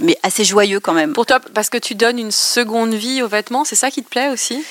[0.02, 1.14] mais assez joyeux quand même.
[1.14, 4.08] Pour toi, parce que tu donnes une seconde vie aux vêtements, c'est ça qui te
[4.08, 4.62] plaît aussi?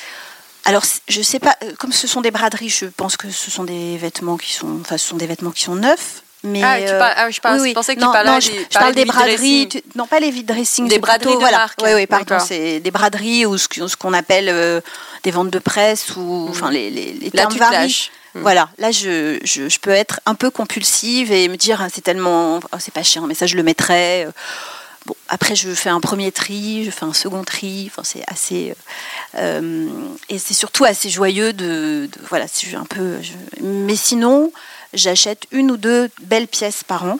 [0.64, 3.96] Alors, je sais pas, comme ce sont des braderies, je pense que ce sont des
[3.96, 6.21] vêtements qui sont, enfin, ce sont des vêtements qui sont neufs.
[6.44, 8.38] Mais Ah, tu euh, parles- ah, je parle- je pensais que tu non, parlais non,
[8.38, 11.36] des- je, je parle des des braderies, tu- non pas les vide dressing, Des braderies
[11.36, 11.78] de marque.
[11.82, 14.80] Oui, oui, pardon, c'est des braderies ou ce, ce qu'on appelle euh,
[15.22, 17.30] des ventes de presse ou, enfin, les, les, les Mm.
[17.34, 17.76] Là, termes tu te varient.
[17.76, 18.10] lâches.
[18.34, 18.40] Mm.
[18.40, 22.00] Voilà, là, je, je, je peux être un peu compulsive et me dire, ah, c'est
[22.00, 24.26] tellement, oh, c'est pas cher, mais ça, je le mettrais.
[25.06, 27.90] Bon, après, je fais un premier tri, je fais un second tri.
[27.90, 28.74] Enfin, c'est assez.
[30.28, 33.16] et c'est surtout assez joyeux de, voilà, c'est un peu.
[33.60, 34.52] mais sinon,
[34.94, 37.18] j'achète une ou deux belles pièces par an.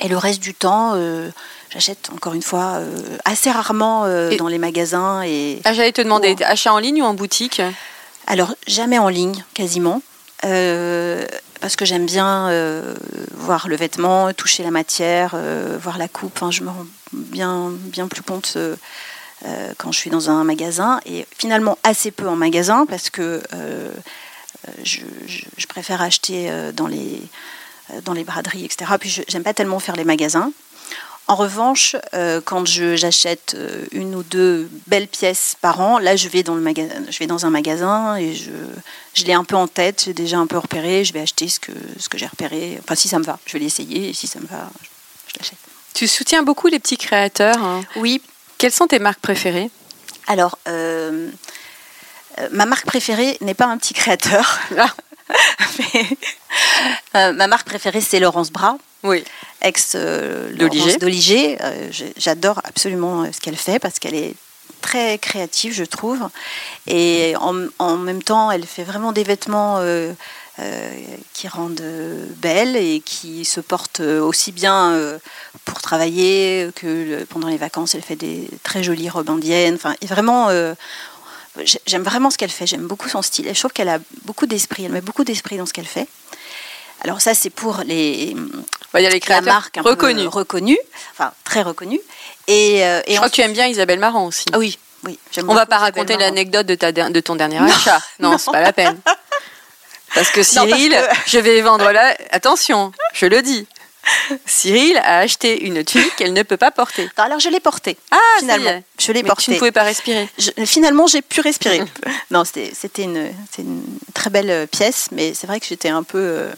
[0.00, 0.94] Et le reste du temps,
[1.70, 2.80] j'achète encore une fois
[3.24, 5.22] assez rarement dans les magasins.
[5.22, 5.60] Et...
[5.64, 7.62] Ah, j'allais te demander, achat en ligne ou en boutique?
[8.26, 10.02] Alors, jamais en ligne, quasiment.
[10.40, 12.50] parce que j'aime bien
[13.36, 15.36] voir le vêtement, toucher la matière,
[15.80, 16.32] voir la coupe.
[16.34, 21.00] Enfin, je me rends bien, bien plus compte euh, quand je suis dans un magasin,
[21.06, 23.42] et finalement assez peu en magasin, parce que
[24.68, 27.20] euh, je, préfère acheter euh, dans les,
[28.04, 28.92] dans les braderies, etc.
[28.98, 30.52] Puis j'aime pas tellement faire les magasins.
[31.26, 31.96] En revanche,
[32.44, 33.56] quand j'achète
[33.92, 37.26] une ou deux belles pièces par an, là, je vais dans, le magasin, je vais
[37.26, 38.50] dans un magasin et je,
[39.14, 41.58] je l'ai un peu en tête, j'ai déjà un peu repéré, je vais acheter ce
[41.58, 42.78] que, ce que j'ai repéré.
[42.82, 45.58] Enfin, si ça me va, je vais l'essayer et si ça me va, je, l'achète.
[45.94, 47.80] Tu soutiens beaucoup les petits créateurs hein?
[47.96, 48.20] Oui,
[48.58, 49.70] quelles sont tes marques préférées?
[50.26, 50.74] Alors, euh,
[51.14, 51.30] euh,
[52.52, 54.58] ma marque préférée n'est pas un petit créateur.
[57.16, 58.76] Euh, ma marque préférée, c'est Laurence Bras.
[59.02, 59.24] Oui.
[59.62, 61.58] Ex d'Oliger.
[62.16, 64.34] J'adore absolument ce qu'elle fait parce qu'elle est
[64.82, 66.28] très créative, je trouve.
[66.86, 69.80] Et en, même temps, elle fait vraiment des vêtements
[70.60, 70.92] euh,
[71.32, 74.96] qui rendent euh, belle et qui se portent euh, aussi bien
[75.64, 77.96] pour travailler que pendant les vacances.
[77.96, 79.74] Elle fait des très jolies robes indiennes.
[79.74, 80.50] Enfin, vraiment,
[81.86, 82.66] j'aime vraiment ce qu'elle fait.
[82.66, 83.48] J'aime beaucoup son style.
[83.52, 84.84] je trouve qu'elle a beaucoup d'esprit.
[84.84, 86.06] Elle met beaucoup d'esprit dans ce qu'elle fait.
[87.02, 88.34] Alors ça, c'est pour les,
[88.94, 90.26] il y a les créateurs marques reconnus.
[90.28, 90.78] reconnus,
[91.12, 92.00] enfin très reconnus.
[92.46, 92.78] Et,
[93.08, 94.46] je crois que tu aimes bien Isabelle Marant aussi.
[94.52, 95.18] Ah oui, oui.
[95.46, 98.00] On va pas raconter l'anecdote de, ta, de ton dernier achat.
[98.20, 98.38] Non, non.
[98.38, 98.98] c'est pas la peine.
[100.14, 100.96] Parce que Cyril,
[101.26, 102.16] je vais vendre là.
[102.30, 103.66] Attention, je le dis.
[104.46, 107.08] Cyril a acheté une tunique qu'elle ne peut pas porter.
[107.16, 107.96] alors je l'ai portée.
[108.10, 109.44] Ah, finalement, je l'ai portée.
[109.44, 110.28] Tu ne pouvais pas respirer.
[110.64, 111.82] finalement, j'ai pu respirer.
[112.30, 113.82] non, c'était une, une,
[114.14, 116.52] très belle pièce, mais c'est vrai que j'étais un peu euh,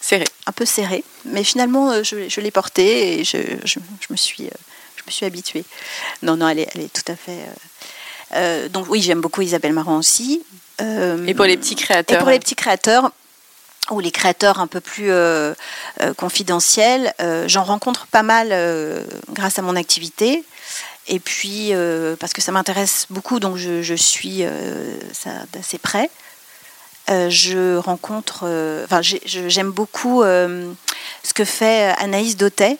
[0.00, 0.26] serrée.
[0.46, 3.78] Un peu serrée, mais finalement, euh, je, je l'ai portée et je, je,
[4.10, 4.58] me suis, euh,
[4.96, 5.64] je me suis habituée.
[6.22, 8.68] Non, non, elle est, elle est tout à fait.
[8.70, 10.42] donc oui, j'aime beaucoup Isabelle Marant aussi.
[10.80, 12.16] Euh, et pour les petits créateurs.
[12.16, 13.12] Et pour les petits créateurs
[13.90, 15.54] ou les créateurs un peu plus euh,
[16.00, 17.14] euh, confidentiels,
[17.46, 18.48] j'en rencontre pas mal
[19.30, 20.44] grâce à mon activité.
[21.08, 21.72] Et puis,
[22.18, 24.44] parce que ça m'intéresse beaucoup, donc je, suis
[25.12, 26.10] ça d'assez près.
[27.08, 28.44] je rencontre,
[28.84, 32.78] enfin, j'aime beaucoup ce que fait Anaïs Dautet,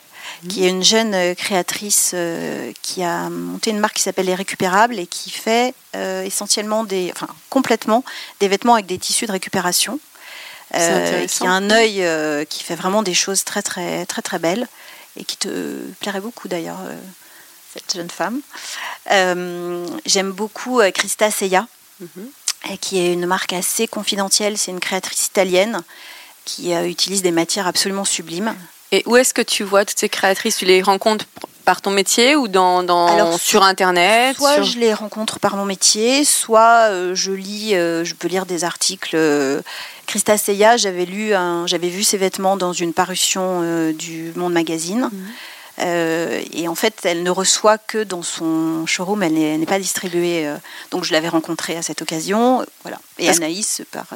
[0.49, 4.35] qui est une jeune euh, créatrice euh, qui a monté une marque qui s'appelle Les
[4.35, 8.05] Récupérables et qui fait euh, essentiellement des, enfin complètement
[8.41, 9.99] des vêtements avec des tissus de récupération.
[10.73, 14.67] Qui a un œil qui fait vraiment des choses très très très très belles
[15.17, 16.79] et qui te plairait beaucoup d'ailleurs
[17.73, 18.41] cette jeune femme.
[20.07, 21.67] J'aime beaucoup Christa Seya,
[22.01, 22.31] mhm.
[22.81, 24.59] qui est une marque assez confidentielle.
[24.59, 25.83] C'est une créatrice italienne
[26.45, 28.55] qui utilise des matières absolument sublimes.
[28.93, 30.59] Et où est-ce que tu vois toutes ces créatrices?
[30.59, 31.27] Tu les rencontres
[31.67, 36.25] par ton métier ou dans, dans sur internet Soit je les rencontre par mon métier,
[36.25, 39.19] soit euh, je lis, euh, je peux lire des articles.
[40.07, 41.33] Christa Seya, j'avais lu,
[41.67, 45.11] j'avais vu ses vêtements dans une parution euh, du Monde Magazine.
[45.13, 46.45] Mhm.
[46.53, 50.49] et en fait, elle ne reçoit que dans son showroom, elle n'est pas distribuée.
[50.93, 52.65] donc je l'avais rencontrée à cette occasion.
[52.83, 52.99] Voilà.
[53.19, 54.07] Et Anaïs par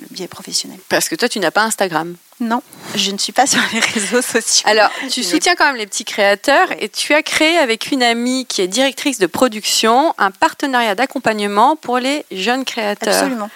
[0.00, 0.78] le biais professionnel.
[0.88, 2.16] Parce que toi, tu n'as pas Instagram.
[2.40, 2.62] Non,
[2.94, 4.68] je ne suis pas sur les réseaux sociaux.
[4.68, 8.46] Alors, tu soutiens quand même les petits créateurs et tu as créé avec une amie
[8.46, 13.14] qui est directrice de production un partenariat d'accompagnement pour les jeunes créateurs.
[13.14, 13.50] Absolument.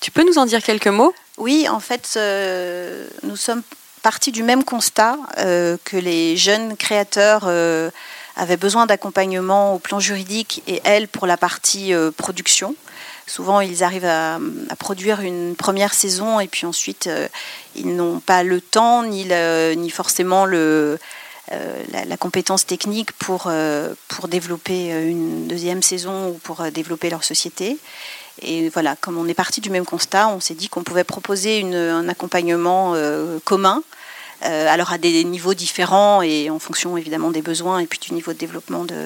[0.00, 1.14] Tu peux nous en dire quelques mots?
[1.36, 3.62] Oui, en fait, euh, nous sommes
[4.02, 7.90] partis du même constat euh, que les jeunes créateurs euh,
[8.36, 12.74] avaient besoin d'accompagnement au plan juridique et elles pour la partie production.
[13.30, 14.40] Souvent, ils arrivent à,
[14.76, 17.28] produire une première saison et puis ensuite, euh,
[17.76, 19.24] ils n'ont pas le temps ni,
[19.76, 20.98] ni forcément le,
[21.52, 27.22] euh, la, compétence technique pour, euh, pour développer une deuxième saison ou pour développer leur
[27.22, 27.78] société.
[28.42, 31.62] Et voilà, comme on est parti du même constat, on s'est dit qu'on pouvait proposer
[31.62, 32.96] un accompagnement
[33.44, 33.82] commun,
[34.40, 38.32] alors à des niveaux différents et en fonction évidemment des besoins et puis du niveau
[38.32, 38.96] de développement de,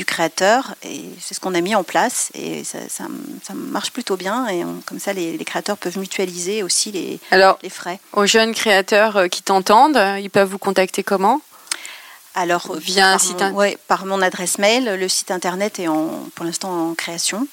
[0.00, 0.74] du créateur.
[0.82, 2.30] Et c'est ce qu'on a mis en place.
[2.32, 3.04] Et ça, ça,
[3.54, 4.48] marche plutôt bien.
[4.48, 8.00] Et comme ça, les, créateurs peuvent mutualiser aussi les, Alors, les frais.
[8.14, 11.42] Aux jeunes créateurs euh, qui t'entendent, ils peuvent vous contacter comment?
[12.34, 14.96] Alors, via un site mon, par mon adresse mail.
[14.98, 17.46] Le site internet est en, pour l'instant en création.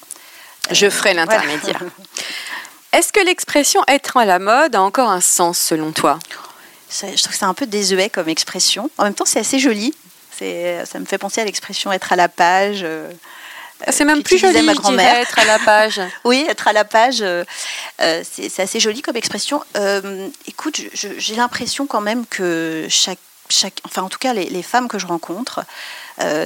[0.72, 1.84] Je ferai l'intermédiaire.
[2.94, 6.18] Est-ce que l'expression être à la mode a encore un sens selon toi?
[6.90, 8.90] Je trouve que c'est un peu désuet comme expression.
[8.98, 9.94] En même temps, c'est assez joli
[10.86, 12.82] ça me fait penser à l'expression être à la page.
[12.84, 13.12] Euh,
[13.86, 15.18] Ah, c'est même plus joli, ma grand-mère.
[15.18, 16.02] Être à la page.
[16.24, 17.24] oui, être à la page,
[18.00, 19.64] c'est assez joli comme expression.
[20.48, 23.20] écoute, j'ai l'impression quand même que chaque,
[23.50, 25.64] chaque, enfin en tout cas les, les femmes que je rencontre,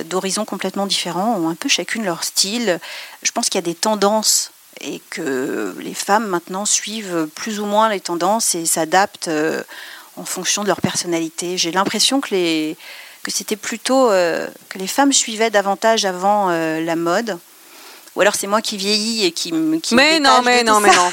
[0.06, 2.80] d'horizons complètement différents, ont un peu chacune leur style.
[3.24, 7.66] Je pense qu'il y a des tendances et que les femmes maintenant suivent plus ou
[7.66, 9.64] moins les tendances et s'adaptent euh,
[10.18, 11.58] en fonction de leur personnalité.
[11.58, 12.78] J'ai l'impression que, les,
[13.24, 17.38] que c'était plutôt euh, que les femmes suivaient davantage avant euh, la mode.
[18.16, 21.12] Ou alors c'est moi qui vieillis et qui, qui mais non, mais non, mais non.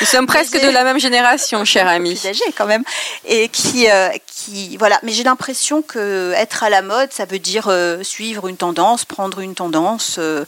[0.00, 2.20] Nous sommes presque de la même génération, cher ami.
[2.24, 2.84] âgé quand même.
[3.24, 4.98] Et qui, euh, qui voilà.
[5.02, 9.04] Mais j'ai l'impression que être à la mode, ça veut dire euh, suivre une tendance,
[9.04, 10.44] prendre une tendance, euh,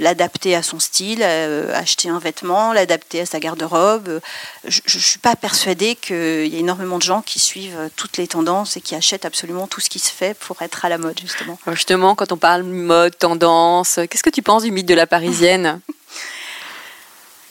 [0.00, 4.20] l'adapter à son style, acheter un vêtement, l'adapter à sa garde-robe.
[4.66, 8.26] Je ne suis pas persuadée qu'il y a énormément de gens qui suivent toutes les
[8.26, 11.18] tendances et qui achètent absolument tout ce qui se fait pour être à la mode,
[11.20, 11.58] justement.
[11.72, 15.80] Justement, quand on parle mode, tendance, qu'est-ce que tu penses du mythe de la parisienne?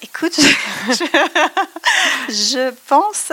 [0.06, 0.39] Écoute,
[2.30, 3.32] je, pense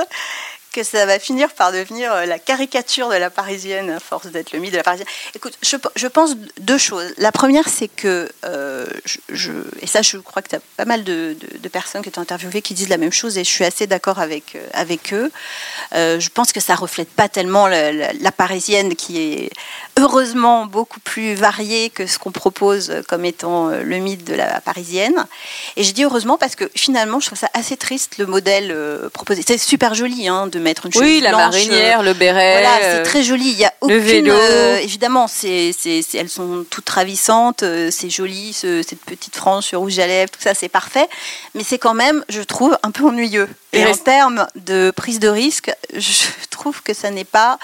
[0.73, 4.53] que ça va finir par devenir euh, la caricature de la parisienne à force d'être
[4.53, 5.07] le mythe de la parisienne.
[5.35, 7.13] Écoute, je, pense deux choses.
[7.19, 8.87] La première, c'est que, euh,
[9.31, 11.37] je, et ça, je crois que tu as pas mal de,
[11.71, 14.19] personnes que tu as interviewées qui disent la même chose et je suis assez d'accord
[14.19, 15.31] avec, euh, avec eux.
[15.93, 19.51] je pense que ça reflète pas tellement la, parisienne qui est
[19.99, 25.27] heureusement beaucoup plus variée que ce qu'on propose comme étant le mythe de la parisienne.
[25.77, 28.75] Et je dis heureusement parce que finalement, je trouve ça assez triste le modèle
[29.13, 29.43] proposé.
[29.47, 32.61] C'est super joli hein, de mettre une chemise Oui, la marinière, le béret.
[32.61, 33.51] Voilà, c'est très joli.
[33.51, 34.35] Il y a aucune, le vélo.
[34.35, 35.73] Euh, évidemment, c'est,
[36.15, 37.63] elles sont toutes ravissantes.
[37.63, 41.09] Euh, c'est joli, cette petite frange sur rouge à lèvres, tout ça, c'est parfait.
[41.55, 43.49] Mais c'est quand même, je trouve, un peu ennuyeux.
[43.73, 47.59] Et, en termes de prise de risque, je trouve que ça n'est pas,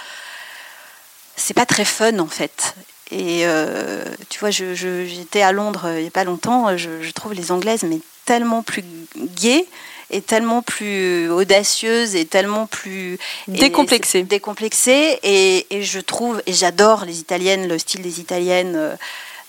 [1.36, 2.74] c'est pas très fun en fait.
[3.11, 6.76] Et euh, tu vois, j'étais à Londres il n'y a pas longtemps.
[6.76, 8.84] Je, je, trouve les Anglaises mais tellement plus
[9.16, 9.66] gaies
[10.11, 14.22] est tellement plus audacieuse et tellement plus décomplexée.
[14.22, 18.76] décomplexée et, et, je trouve et j'adore les italiennes, le style des italiennes.
[18.76, 18.96] Euh,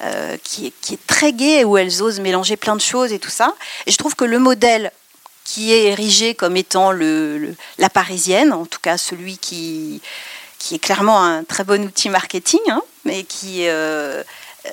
[0.01, 3.19] euh, qui, est, qui, est, très gai, où elles osent mélanger plein de choses et
[3.19, 3.53] tout ça.
[3.85, 4.93] Et je trouve que le modèle
[5.43, 10.01] qui est érigé comme étant le, la parisienne, en tout cas celui qui,
[10.57, 14.23] qui est clairement un très bon outil marketing, hein, mais qui euh,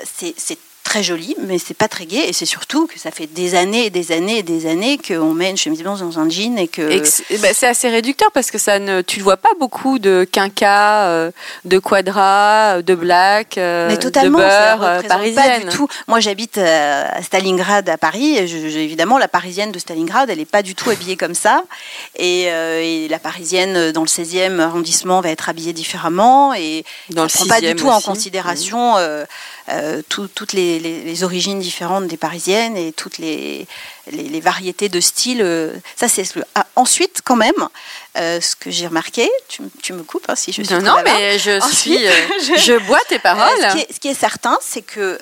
[0.05, 2.29] c'est très joli, mais c'est pas très gai.
[2.29, 5.35] Et c'est surtout que ça fait des années et des années et des années qu'on
[5.35, 7.03] met une chemise blanche dans un jean et que.
[7.43, 11.09] Bah, c'est assez réducteur parce que ça ne, tu ne vois pas beaucoup de quinca,
[11.09, 11.33] euh,
[11.65, 15.65] de quadra, de black, euh, mais totalement, de beurre euh, parisienne.
[15.65, 15.89] Pas du tout.
[16.07, 18.37] Moi, j'habite à Stalingrad à Paris.
[18.37, 21.65] Et évidemment, la parisienne de Stalingrad, elle n'est pas du tout habillée comme ça.
[22.17, 22.47] Et,
[23.11, 27.61] la parisienne dans le 16e arrondissement va être habillée différemment et dans ne prend pas
[27.61, 28.95] du tout en considération.
[29.69, 30.76] Euh, toutes les,
[31.23, 33.67] origines différentes des parisiennes et toutes les,
[34.11, 35.43] les, variétés de styles.
[35.43, 37.69] Euh, ça, c'est ah, ensuite, quand même,
[38.17, 41.39] euh, ce que j'ai remarqué, tu, me coupes hein, si je suis Non, non, mais
[41.39, 41.99] je suis,
[42.59, 43.59] je, bois tes paroles.
[43.61, 45.19] ce, qui est, certain, c'est que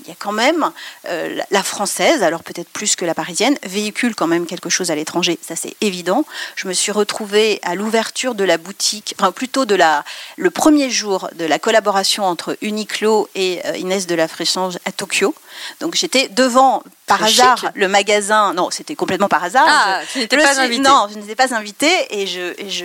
[0.00, 0.70] il y a quand même
[1.04, 5.38] la française, alors peut-être plus que la parisienne, véhicule quand même quelque chose à l'étranger.
[5.46, 6.24] Ça, c'est évident.
[6.56, 10.04] Je me suis retrouvée à l'ouverture de la boutique, enfin plutôt de la,
[10.36, 15.34] le premier jour de la collaboration entre Uniqlo et Inès de la Fréchange à Tokyo.
[15.80, 18.54] Donc j'étais devant par hasard le magasin.
[18.54, 19.66] Non, c'était complètement par hasard.
[19.68, 20.82] Ah, je, tu n'étais pas invitée.
[20.82, 22.84] Non, je n'étais pas invitée et je et je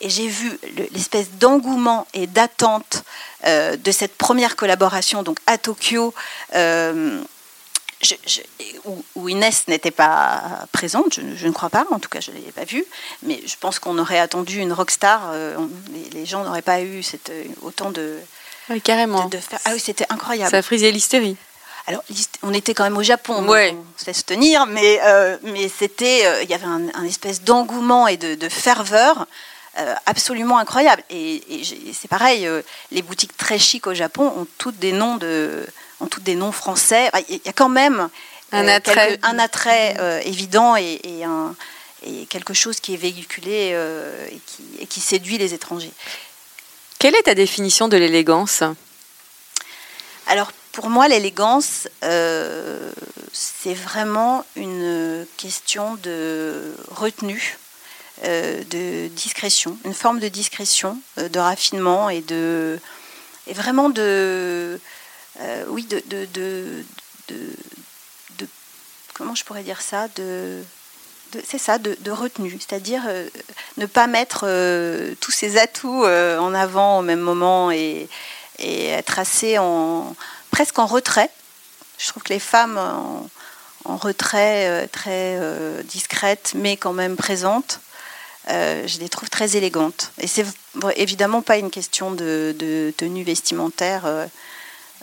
[0.00, 0.58] et j'ai vu
[0.92, 3.04] l'espèce d'engouement et d'attente
[3.46, 6.14] euh, de cette première collaboration donc à Tokyo.
[6.54, 7.20] Euh,
[9.14, 12.52] où, Inès n'était pas présente, je, ne crois pas, en tout cas je ne l'ai
[12.52, 12.84] pas vue,
[13.22, 15.56] mais je pense qu'on aurait attendu une rockstar, euh,
[16.12, 17.30] les, gens n'auraient pas eu cette,
[17.60, 18.18] autant de...
[18.70, 19.26] Oui, carrément.
[19.26, 20.50] De, Ah oui, c'était incroyable.
[20.50, 21.36] Ça frisait l'hystérie.
[21.90, 22.04] Alors,
[22.44, 23.74] on était quand même au Japon, ouais.
[23.76, 28.06] on se laisse tenir, mais, euh, mais c'était, euh, il y avait un, espèce d'engouement
[28.06, 29.26] et de, ferveur
[29.76, 31.02] euh, absolument incroyable.
[31.10, 31.42] Et,
[31.92, 32.48] c'est pareil,
[32.92, 35.66] les boutiques très chics au Japon ont toutes des noms de,
[35.98, 37.10] ont toutes des noms français.
[37.28, 38.08] Il y a quand même
[38.52, 41.56] un attrait, un attrait évident et, un,
[42.06, 43.76] et, quelque chose qui est véhiculé
[44.30, 45.92] et qui, et qui séduit les étrangers.
[47.00, 48.62] Quelle est ta définition de l'élégance?
[50.28, 52.90] Alors pour moi, l'élégance, euh,
[53.34, 57.58] c'est vraiment une question de retenue,
[58.24, 62.78] euh, de discrétion, une forme de discrétion, euh, de raffinement et de
[63.46, 64.80] et vraiment de
[65.68, 66.26] oui de, de,
[67.28, 68.46] de,
[69.12, 70.62] comment je pourrais dire ça de
[71.44, 73.02] c'est ça, de, retenue, c'est-à-dire
[73.76, 74.46] ne pas mettre
[75.20, 78.08] tous ses atouts en avant au même moment et,
[78.58, 80.14] et être assez en,
[80.50, 81.30] presque en retrait
[81.98, 82.78] Je trouve que les femmes
[83.84, 85.38] en, retrait, très
[85.84, 87.80] discrètes, mais quand même présentes,
[88.48, 90.12] je les trouve très élégantes.
[90.18, 90.46] Et c'est
[90.96, 94.28] évidemment pas une question de, tenue vestimentaire.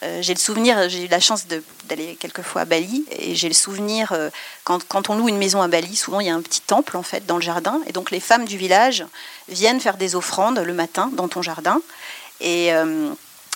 [0.02, 1.48] j'ai le souvenir, j'ai eu la chance
[1.86, 4.14] d'aller quelquefois à Bali, et j'ai le souvenir,
[4.64, 6.98] quand, quand, on loue une maison à Bali, souvent il y a un petit temple
[6.98, 9.06] en fait dans le jardin, et donc les femmes du village
[9.50, 11.82] viennent faire des offrandes le matin dans ton jardin.
[12.40, 12.72] Et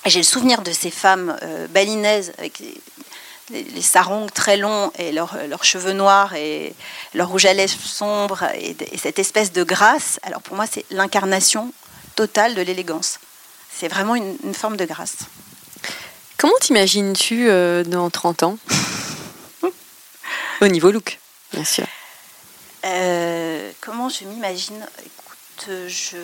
[0.09, 5.63] j'ai le souvenir de ces femmes euh, balinaises avec les, sarongs très longs et leurs
[5.65, 6.73] cheveux noirs et
[7.13, 10.21] leur rouge à lèvres sombre et, cette espèce de grâce.
[10.23, 11.73] Alors pour moi, c'est l'incarnation
[12.15, 13.19] totale de l'élégance.
[13.69, 15.17] C'est vraiment une, forme de grâce.
[16.37, 18.57] Comment t'imagines-tu euh, dans 30 ans?
[20.61, 21.19] Au niveau look,
[21.51, 21.85] bien sûr.
[22.85, 24.87] Euh, comment je m'imagine?
[24.99, 26.17] Écoute, je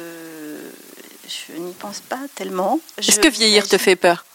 [1.27, 2.79] je n'y pense pas tellement.
[2.97, 4.25] Est-ce que vieillir te fait peur?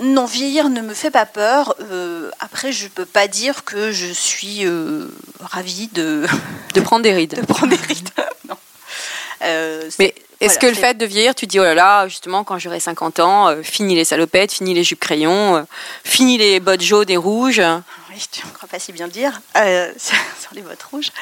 [0.00, 1.74] Non, vieillir ne me fait pas peur.
[1.80, 5.06] Euh, après, je ne peux pas dire que je suis euh,
[5.40, 6.26] ravie de...
[6.74, 7.34] De prendre des rides.
[7.40, 8.10] de prendre des rides,
[8.48, 8.56] non.
[9.42, 12.58] Euh, Mais est-ce que le fait de vieillir, tu dis, oh là là, justement, quand
[12.58, 15.66] j'aurai 50 ans, fini les salopettes, fini les jupes crayons,
[16.04, 17.62] fini les bottes jaunes et rouges
[18.12, 19.40] Oui, tu ne crois pas si bien dire,
[19.96, 21.12] sur les bottes rouges.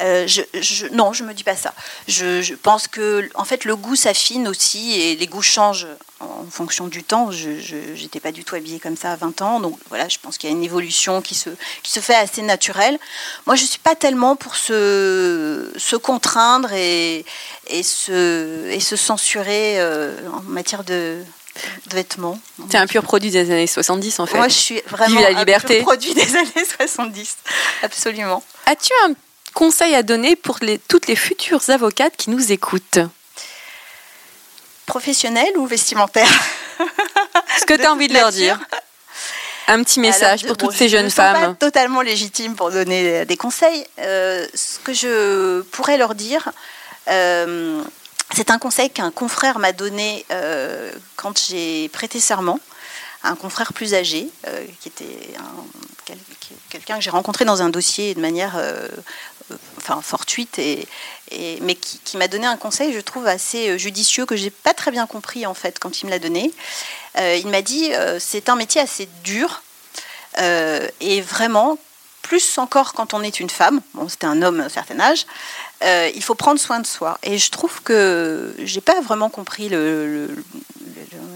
[0.00, 1.72] Euh, je, non, je me dis pas ça.
[2.08, 5.86] Je, pense que, en fait, le goût s'affine aussi et les goûts changent
[6.18, 7.30] en fonction du temps.
[7.30, 10.36] Je n'étais pas du tout habillée comme ça à 20 ans, donc voilà, je pense
[10.36, 11.50] qu'il y a une évolution qui se,
[12.00, 12.98] fait assez naturelle.
[13.46, 17.24] Moi, je suis pas tellement pour se, contraindre et,
[17.68, 21.22] et, se, et se censurer euh, en matière de,
[21.90, 22.38] vêtements.
[22.70, 24.36] Tu es un pur produit des années 70 en fait.
[24.36, 25.76] Moi je suis vraiment la liberté.
[25.76, 27.36] un pur produit des années 70,
[27.82, 28.42] absolument.
[28.66, 29.14] As-tu un
[29.54, 33.00] conseils à donner pour les, toutes les futures avocates qui nous écoutent?
[34.86, 36.28] Professionnelles ou vestimentaires
[37.58, 38.58] Ce que tu as envie de leur dire.
[39.68, 41.36] Un petit message pour toutes ces jeunes femmes.
[41.36, 43.86] Je ne pas totalement légitime pour donner des conseils.
[44.00, 46.50] Euh, ce que je pourrais leur dire,
[47.08, 47.82] euh,
[48.34, 52.58] c'est un conseil qu'un confrère m'a donné euh, quand j'ai prêté serment
[53.24, 54.28] un confrère plus âgé,
[54.80, 55.04] qui était
[56.68, 58.60] quelqu'un que j'ai rencontré dans un dossier de manière
[59.78, 60.60] enfin fortuite,
[61.62, 64.90] mais qui, m'a donné un conseil, je trouve, assez euh, judicieux, que j'ai pas très
[64.90, 66.52] bien compris en fait quand il me l'a donné.
[67.18, 69.62] Euh, il m'a dit euh, c'est un métier assez dur,
[71.00, 71.76] et vraiment,
[72.22, 75.26] plus encore quand on est une femme, bon, c'était un homme à un certain âge,
[76.14, 77.18] il faut prendre soin de soi.
[77.22, 80.28] Et je trouve que j'ai pas vraiment compris le,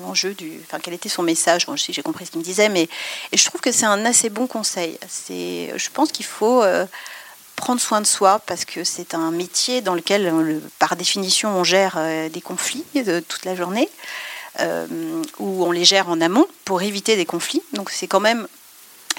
[0.03, 1.67] l'enjeu du, enfin quel était son message.
[1.67, 2.89] Bon, j'ai compris ce qu'il me disait, mais
[3.33, 4.99] et je trouve que c'est un assez bon conseil.
[5.09, 6.63] C'est, je pense qu'il faut
[7.57, 11.65] prendre soin de soi parce que c'est un métier dans lequel, euh, par définition, on
[11.65, 12.85] gère euh, des conflits
[13.29, 13.89] toute la journée,
[14.61, 14.87] euh,
[15.39, 17.63] ou on les gère en amont pour éviter des conflits.
[17.73, 18.47] Donc c'est quand même,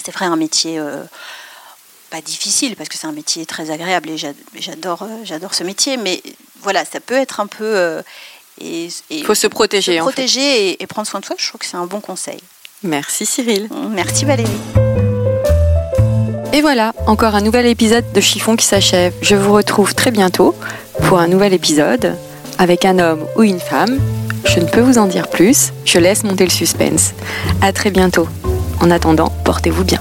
[0.04, 0.80] c'est vrai, un métier
[2.10, 5.98] pas difficile parce que c'est un métier très agréable et j'adore, j'adore ce métier.
[5.98, 6.22] Mais
[6.62, 8.02] voilà, ça peut être un peu.
[8.60, 8.92] Il
[9.26, 9.98] faut se protéger.
[9.98, 11.36] Se protéger et, et prendre soin de soi.
[11.38, 12.40] Je trouve que c'est un bon conseil.
[12.84, 13.70] Merci Cyril.
[13.90, 14.52] Merci Valérie.
[16.54, 19.14] Et voilà, encore un nouvel épisode de Chiffon qui s'achève.
[19.22, 20.56] Je vous retrouve très bientôt
[21.08, 22.18] pour un nouvel épisode
[22.58, 24.00] avec un homme ou une femme.
[24.46, 27.12] Je ne peux vous en dire plus, je laisse monter le suspense.
[27.62, 28.28] À très bientôt.
[28.80, 30.00] En attendant, portez-vous bien.